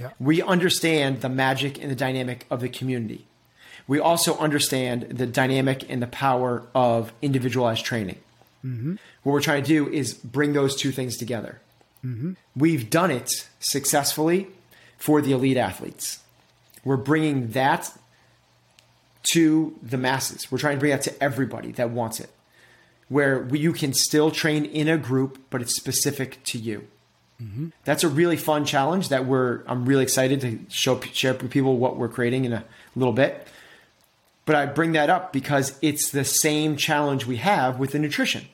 Yep. 0.00 0.14
We 0.18 0.42
understand 0.42 1.20
the 1.20 1.28
magic 1.28 1.80
and 1.80 1.90
the 1.90 1.94
dynamic 1.94 2.44
of 2.50 2.60
the 2.60 2.68
community 2.68 3.27
we 3.88 3.98
also 3.98 4.36
understand 4.38 5.02
the 5.10 5.26
dynamic 5.26 5.90
and 5.90 6.00
the 6.00 6.06
power 6.06 6.62
of 6.74 7.12
individualized 7.20 7.84
training. 7.84 8.18
Mm-hmm. 8.64 8.96
What 9.22 9.32
we're 9.32 9.40
trying 9.40 9.62
to 9.62 9.68
do 9.68 9.88
is 9.88 10.14
bring 10.14 10.52
those 10.52 10.76
two 10.76 10.92
things 10.92 11.16
together. 11.16 11.60
Mm-hmm. 12.04 12.34
We've 12.54 12.88
done 12.88 13.10
it 13.10 13.48
successfully 13.58 14.48
for 14.98 15.20
the 15.20 15.32
elite 15.32 15.56
athletes. 15.56 16.20
We're 16.84 16.96
bringing 16.96 17.52
that 17.52 17.92
to 19.32 19.76
the 19.82 19.96
masses. 19.96 20.50
We're 20.50 20.58
trying 20.58 20.76
to 20.76 20.80
bring 20.80 20.92
that 20.92 21.02
to 21.02 21.22
everybody 21.22 21.72
that 21.72 21.90
wants 21.90 22.20
it, 22.20 22.30
where 23.08 23.48
you 23.54 23.72
can 23.72 23.92
still 23.94 24.30
train 24.30 24.64
in 24.64 24.88
a 24.88 24.98
group, 24.98 25.38
but 25.50 25.62
it's 25.62 25.74
specific 25.74 26.42
to 26.44 26.58
you. 26.58 26.86
Mm-hmm. 27.42 27.68
That's 27.84 28.04
a 28.04 28.08
really 28.08 28.36
fun 28.36 28.64
challenge 28.64 29.10
that 29.10 29.24
we're 29.24 29.62
I'm 29.66 29.86
really 29.86 30.02
excited 30.02 30.40
to 30.40 30.58
show 30.68 31.00
share 31.00 31.34
with 31.34 31.50
people 31.50 31.76
what 31.76 31.96
we're 31.96 32.08
creating 32.08 32.44
in 32.44 32.52
a 32.52 32.64
little 32.96 33.12
bit. 33.12 33.46
But 34.48 34.56
I 34.56 34.64
bring 34.64 34.92
that 34.92 35.10
up 35.10 35.30
because 35.30 35.78
it's 35.82 36.10
the 36.10 36.24
same 36.24 36.78
challenge 36.78 37.26
we 37.26 37.36
have 37.36 37.78
with 37.78 37.92
the 37.92 37.98
nutrition. 37.98 38.46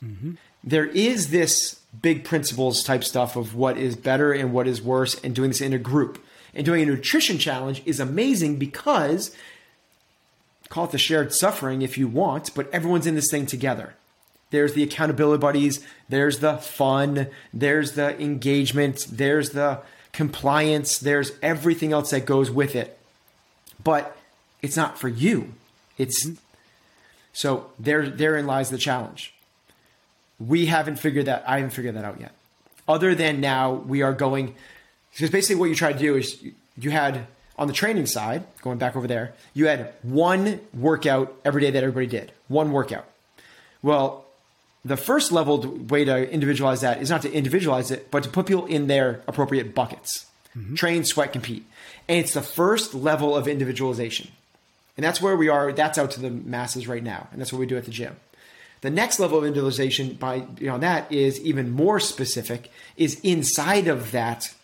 Mm-hmm. 0.00 0.34
There 0.62 0.84
is 0.84 1.30
this 1.30 1.80
big 2.00 2.22
principles 2.22 2.84
type 2.84 3.02
stuff 3.02 3.34
of 3.34 3.52
what 3.52 3.76
is 3.76 3.96
better 3.96 4.32
and 4.32 4.52
what 4.52 4.68
is 4.68 4.80
worse, 4.80 5.20
and 5.24 5.34
doing 5.34 5.50
this 5.50 5.60
in 5.60 5.72
a 5.72 5.78
group. 5.78 6.24
And 6.54 6.64
doing 6.64 6.84
a 6.84 6.86
nutrition 6.86 7.38
challenge 7.38 7.82
is 7.84 7.98
amazing 7.98 8.60
because 8.60 9.34
call 10.68 10.84
it 10.84 10.92
the 10.92 10.98
shared 10.98 11.34
suffering 11.34 11.82
if 11.82 11.98
you 11.98 12.06
want, 12.06 12.54
but 12.54 12.72
everyone's 12.72 13.08
in 13.08 13.16
this 13.16 13.28
thing 13.28 13.44
together. 13.44 13.94
There's 14.50 14.74
the 14.74 14.84
accountability 14.84 15.40
buddies, 15.40 15.84
there's 16.08 16.38
the 16.38 16.58
fun, 16.58 17.26
there's 17.52 17.94
the 17.94 18.16
engagement, 18.22 19.08
there's 19.10 19.50
the 19.50 19.80
compliance, 20.12 21.00
there's 21.00 21.32
everything 21.42 21.92
else 21.92 22.10
that 22.10 22.26
goes 22.26 22.48
with 22.48 22.76
it. 22.76 22.96
But 23.82 24.16
it's 24.62 24.76
not 24.76 24.98
for 24.98 25.08
you. 25.08 25.52
It's 25.98 26.30
so 27.32 27.70
there 27.78 28.08
therein 28.08 28.46
lies 28.46 28.70
the 28.70 28.78
challenge. 28.78 29.34
We 30.38 30.66
haven't 30.66 30.96
figured 30.96 31.26
that 31.26 31.44
I 31.46 31.56
haven't 31.56 31.70
figured 31.70 31.96
that 31.96 32.04
out 32.04 32.20
yet. 32.20 32.32
Other 32.88 33.14
than 33.14 33.40
now 33.40 33.72
we 33.72 34.02
are 34.02 34.12
going 34.12 34.54
because 35.12 35.30
basically 35.30 35.56
what 35.56 35.68
you 35.68 35.74
try 35.74 35.92
to 35.92 35.98
do 35.98 36.16
is 36.16 36.42
you 36.78 36.90
had 36.90 37.26
on 37.58 37.68
the 37.68 37.74
training 37.74 38.06
side, 38.06 38.44
going 38.62 38.78
back 38.78 38.96
over 38.96 39.06
there, 39.06 39.34
you 39.52 39.66
had 39.66 39.92
one 40.02 40.60
workout 40.72 41.34
every 41.44 41.60
day 41.60 41.70
that 41.70 41.82
everybody 41.82 42.06
did. 42.06 42.32
One 42.48 42.72
workout. 42.72 43.04
Well, 43.82 44.24
the 44.84 44.96
first 44.96 45.32
level 45.32 45.60
way 45.60 46.04
to 46.04 46.30
individualize 46.30 46.80
that 46.80 47.02
is 47.02 47.10
not 47.10 47.22
to 47.22 47.32
individualize 47.32 47.90
it, 47.90 48.10
but 48.10 48.24
to 48.24 48.28
put 48.28 48.46
people 48.46 48.66
in 48.66 48.86
their 48.86 49.22
appropriate 49.28 49.74
buckets. 49.74 50.26
Mm-hmm. 50.56 50.74
Train, 50.74 51.04
sweat, 51.04 51.32
compete. 51.32 51.64
And 52.08 52.18
it's 52.18 52.34
the 52.34 52.42
first 52.42 52.94
level 52.94 53.36
of 53.36 53.46
individualization. 53.46 54.28
And 54.96 55.04
that's 55.04 55.20
where 55.22 55.36
we 55.36 55.48
are. 55.48 55.72
That's 55.72 55.98
out 55.98 56.10
to 56.12 56.20
the 56.20 56.30
masses 56.30 56.86
right 56.86 57.02
now. 57.02 57.28
And 57.32 57.40
that's 57.40 57.52
what 57.52 57.58
we 57.58 57.66
do 57.66 57.76
at 57.76 57.84
the 57.84 57.90
gym. 57.90 58.16
The 58.82 58.90
next 58.90 59.20
level 59.20 59.38
of 59.38 59.44
individualization 59.44 60.14
by 60.14 60.40
beyond 60.40 60.82
that 60.82 61.10
is 61.10 61.40
even 61.40 61.70
more 61.70 62.00
specific, 62.00 62.70
is 62.96 63.20
inside 63.20 63.86
of 63.86 64.10
that 64.10 64.54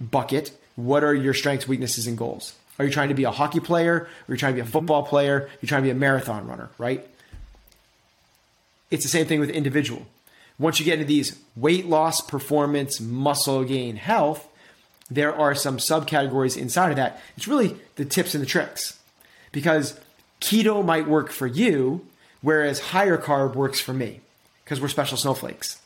bucket. 0.00 0.58
What 0.76 1.04
are 1.04 1.14
your 1.14 1.34
strengths, 1.34 1.68
weaknesses, 1.68 2.06
and 2.06 2.16
goals? 2.16 2.54
Are 2.78 2.84
you 2.84 2.90
trying 2.90 3.10
to 3.10 3.14
be 3.14 3.24
a 3.24 3.30
hockey 3.30 3.60
player? 3.60 4.08
Are 4.28 4.32
you 4.32 4.36
trying 4.36 4.52
to 4.52 4.56
be 4.56 4.60
a 4.60 4.64
mm-hmm. 4.64 4.72
football 4.72 5.02
player? 5.04 5.48
You're 5.60 5.68
trying 5.68 5.82
to 5.82 5.86
be 5.86 5.90
a 5.90 5.94
marathon 5.94 6.46
runner, 6.48 6.70
right? 6.78 7.06
It's 8.90 9.04
the 9.04 9.10
same 9.10 9.26
thing 9.26 9.40
with 9.40 9.50
individual. 9.50 10.06
Once 10.58 10.78
you 10.78 10.84
get 10.84 10.94
into 10.94 11.04
these 11.04 11.38
weight 11.56 11.86
loss, 11.86 12.20
performance, 12.20 13.00
muscle 13.00 13.64
gain, 13.64 13.96
health, 13.96 14.48
there 15.10 15.34
are 15.34 15.54
some 15.54 15.76
subcategories 15.76 16.56
inside 16.56 16.90
of 16.90 16.96
that. 16.96 17.20
It's 17.36 17.46
really 17.46 17.76
the 17.96 18.04
tips 18.04 18.34
and 18.34 18.42
the 18.42 18.46
tricks. 18.46 18.98
Because 19.54 19.98
keto 20.40 20.84
might 20.84 21.06
work 21.06 21.30
for 21.30 21.46
you, 21.46 22.04
whereas 22.42 22.80
higher 22.80 23.16
carb 23.16 23.54
works 23.54 23.78
for 23.80 23.94
me 23.94 24.20
because 24.64 24.80
we're 24.80 24.88
special 24.88 25.16
snowflakes. 25.16 25.80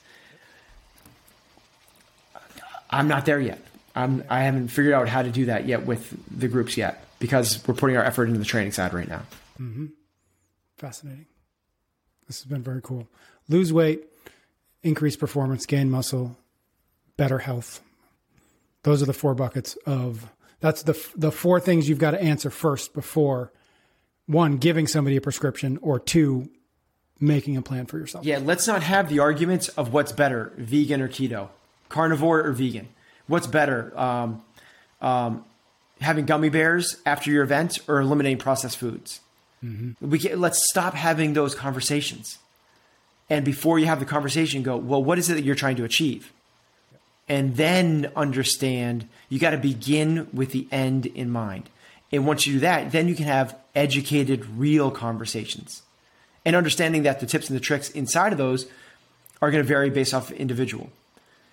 I'm 2.88 3.08
not 3.08 3.26
there 3.26 3.38
yet. 3.38 3.62
I'm, 3.94 4.24
I 4.30 4.44
haven't 4.44 4.68
figured 4.68 4.94
out 4.94 5.06
how 5.06 5.22
to 5.22 5.30
do 5.30 5.44
that 5.46 5.66
yet 5.66 5.84
with 5.84 6.16
the 6.30 6.48
groups 6.48 6.78
yet 6.78 7.04
because 7.18 7.62
we're 7.68 7.74
putting 7.74 7.96
our 7.98 8.02
effort 8.02 8.24
into 8.24 8.38
the 8.38 8.46
training 8.46 8.72
side 8.72 8.94
right 8.94 9.06
now. 9.08 9.22
Mm-hmm. 9.60 9.86
Fascinating. 10.78 11.26
This 12.26 12.40
has 12.40 12.46
been 12.46 12.62
very 12.62 12.80
cool. 12.80 13.06
Lose 13.48 13.70
weight, 13.70 14.04
increase 14.82 15.16
performance, 15.16 15.66
gain 15.66 15.90
muscle, 15.90 16.36
better 17.18 17.40
health. 17.40 17.82
Those 18.84 19.02
are 19.02 19.06
the 19.06 19.12
four 19.12 19.34
buckets 19.34 19.76
of 19.84 20.30
that's 20.60 20.82
the 20.84 20.98
the 21.16 21.30
four 21.30 21.60
things 21.60 21.88
you've 21.88 21.98
got 21.98 22.12
to 22.12 22.22
answer 22.22 22.50
first 22.50 22.94
before 22.94 23.52
one 24.28 24.58
giving 24.58 24.86
somebody 24.86 25.16
a 25.16 25.20
prescription 25.20 25.78
or 25.82 25.98
two 25.98 26.48
making 27.18 27.56
a 27.56 27.62
plan 27.62 27.86
for 27.86 27.98
yourself. 27.98 28.24
Yeah, 28.24 28.38
let's 28.38 28.68
not 28.68 28.84
have 28.84 29.08
the 29.08 29.18
arguments 29.18 29.68
of 29.70 29.92
what's 29.92 30.12
better, 30.12 30.52
vegan 30.56 31.00
or 31.00 31.08
keto, 31.08 31.48
carnivore 31.88 32.44
or 32.44 32.52
vegan. 32.52 32.88
What's 33.26 33.48
better, 33.48 33.98
um, 33.98 34.42
um, 35.00 35.44
having 36.00 36.26
gummy 36.26 36.50
bears 36.50 36.98
after 37.04 37.30
your 37.30 37.42
event 37.42 37.80
or 37.88 38.00
eliminating 38.00 38.38
processed 38.38 38.76
foods? 38.76 39.20
Mm-hmm. 39.64 40.08
We 40.08 40.18
can, 40.18 40.40
let's 40.40 40.68
stop 40.70 40.94
having 40.94 41.32
those 41.32 41.54
conversations. 41.54 42.38
And 43.28 43.44
before 43.44 43.78
you 43.78 43.86
have 43.86 43.98
the 43.98 44.06
conversation, 44.06 44.62
go, 44.62 44.76
well, 44.76 45.02
what 45.02 45.18
is 45.18 45.28
it 45.28 45.34
that 45.34 45.44
you're 45.44 45.54
trying 45.54 45.76
to 45.76 45.84
achieve? 45.84 46.32
And 47.28 47.56
then 47.56 48.10
understand 48.16 49.08
you 49.28 49.38
got 49.38 49.50
to 49.50 49.58
begin 49.58 50.28
with 50.32 50.52
the 50.52 50.66
end 50.70 51.06
in 51.06 51.28
mind. 51.30 51.68
And 52.10 52.26
once 52.26 52.46
you 52.46 52.54
do 52.54 52.60
that, 52.60 52.92
then 52.92 53.08
you 53.08 53.14
can 53.14 53.26
have 53.26 53.54
educated, 53.78 54.44
real 54.44 54.90
conversations. 54.90 55.82
And 56.44 56.54
understanding 56.54 57.04
that 57.04 57.20
the 57.20 57.26
tips 57.26 57.48
and 57.48 57.56
the 57.56 57.62
tricks 57.62 57.90
inside 57.90 58.32
of 58.32 58.38
those 58.38 58.66
are 59.40 59.50
going 59.50 59.62
to 59.62 59.68
vary 59.68 59.88
based 59.88 60.12
off 60.12 60.30
individual. 60.32 60.90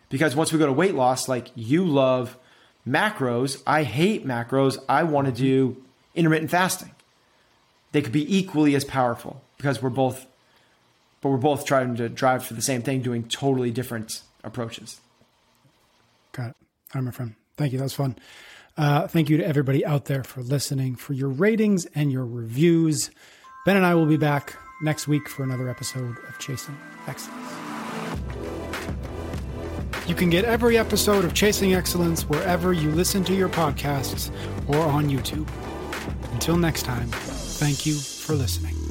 Because 0.10 0.36
once 0.36 0.52
we 0.52 0.60
go 0.60 0.66
to 0.66 0.74
weight 0.74 0.96
loss, 0.96 1.28
like 1.30 1.50
you 1.56 1.86
love 1.86 2.38
macros, 2.88 3.62
I 3.66 3.84
hate 3.84 4.26
macros. 4.26 4.78
I 4.90 5.04
want 5.04 5.28
to 5.28 5.34
do 5.34 5.78
intermittent 6.16 6.52
fasting 6.52 6.92
they 7.96 8.02
could 8.02 8.12
be 8.12 8.38
equally 8.38 8.76
as 8.76 8.84
powerful 8.84 9.42
because 9.56 9.82
we're 9.82 9.90
both 9.90 10.26
but 11.22 11.30
we're 11.30 11.38
both 11.38 11.66
trying 11.66 11.96
to 11.96 12.10
drive 12.10 12.44
for 12.44 12.54
the 12.54 12.62
same 12.62 12.82
thing 12.82 13.02
doing 13.02 13.24
totally 13.24 13.72
different 13.72 14.22
approaches 14.44 15.00
got 16.34 16.50
it 16.50 16.56
all 16.94 17.02
right 17.02 17.06
my 17.06 17.12
friend 17.12 17.36
thank 17.56 17.72
you 17.72 17.78
that 17.78 17.86
was 17.86 17.94
fun 17.94 18.18
uh, 18.78 19.08
thank 19.08 19.30
you 19.30 19.38
to 19.38 19.46
everybody 19.46 19.86
out 19.86 20.06
there 20.06 20.24
for 20.24 20.42
listening 20.42 20.96
for 20.96 21.14
your 21.14 21.30
ratings 21.30 21.86
and 21.96 22.12
your 22.12 22.26
reviews. 22.26 23.10
Ben 23.66 23.78
and 23.78 23.86
i 23.86 23.96
will 23.96 24.06
be 24.06 24.18
back 24.18 24.58
next 24.82 25.08
week 25.08 25.28
for 25.30 25.44
another 25.44 25.70
episode 25.70 26.18
of 26.28 26.38
chasing 26.40 26.78
excellence. 27.08 27.54
You 30.08 30.14
can 30.14 30.30
get 30.30 30.46
every 30.46 30.78
episode 30.78 31.26
of 31.26 31.34
chasing 31.34 31.74
excellence 31.74 32.24
wherever 32.24 32.74
you 32.74 32.92
listen 32.92 33.24
to 33.24 33.34
your 33.34 33.50
podcasts 33.50 34.30
or 34.68 34.78
on 34.78 35.10
youtube. 35.10 35.50
Until 36.34 36.58
next 36.58 36.84
time 36.84 37.10
Thank 37.56 37.86
you 37.86 37.94
for 37.96 38.36
listening. 38.36 38.85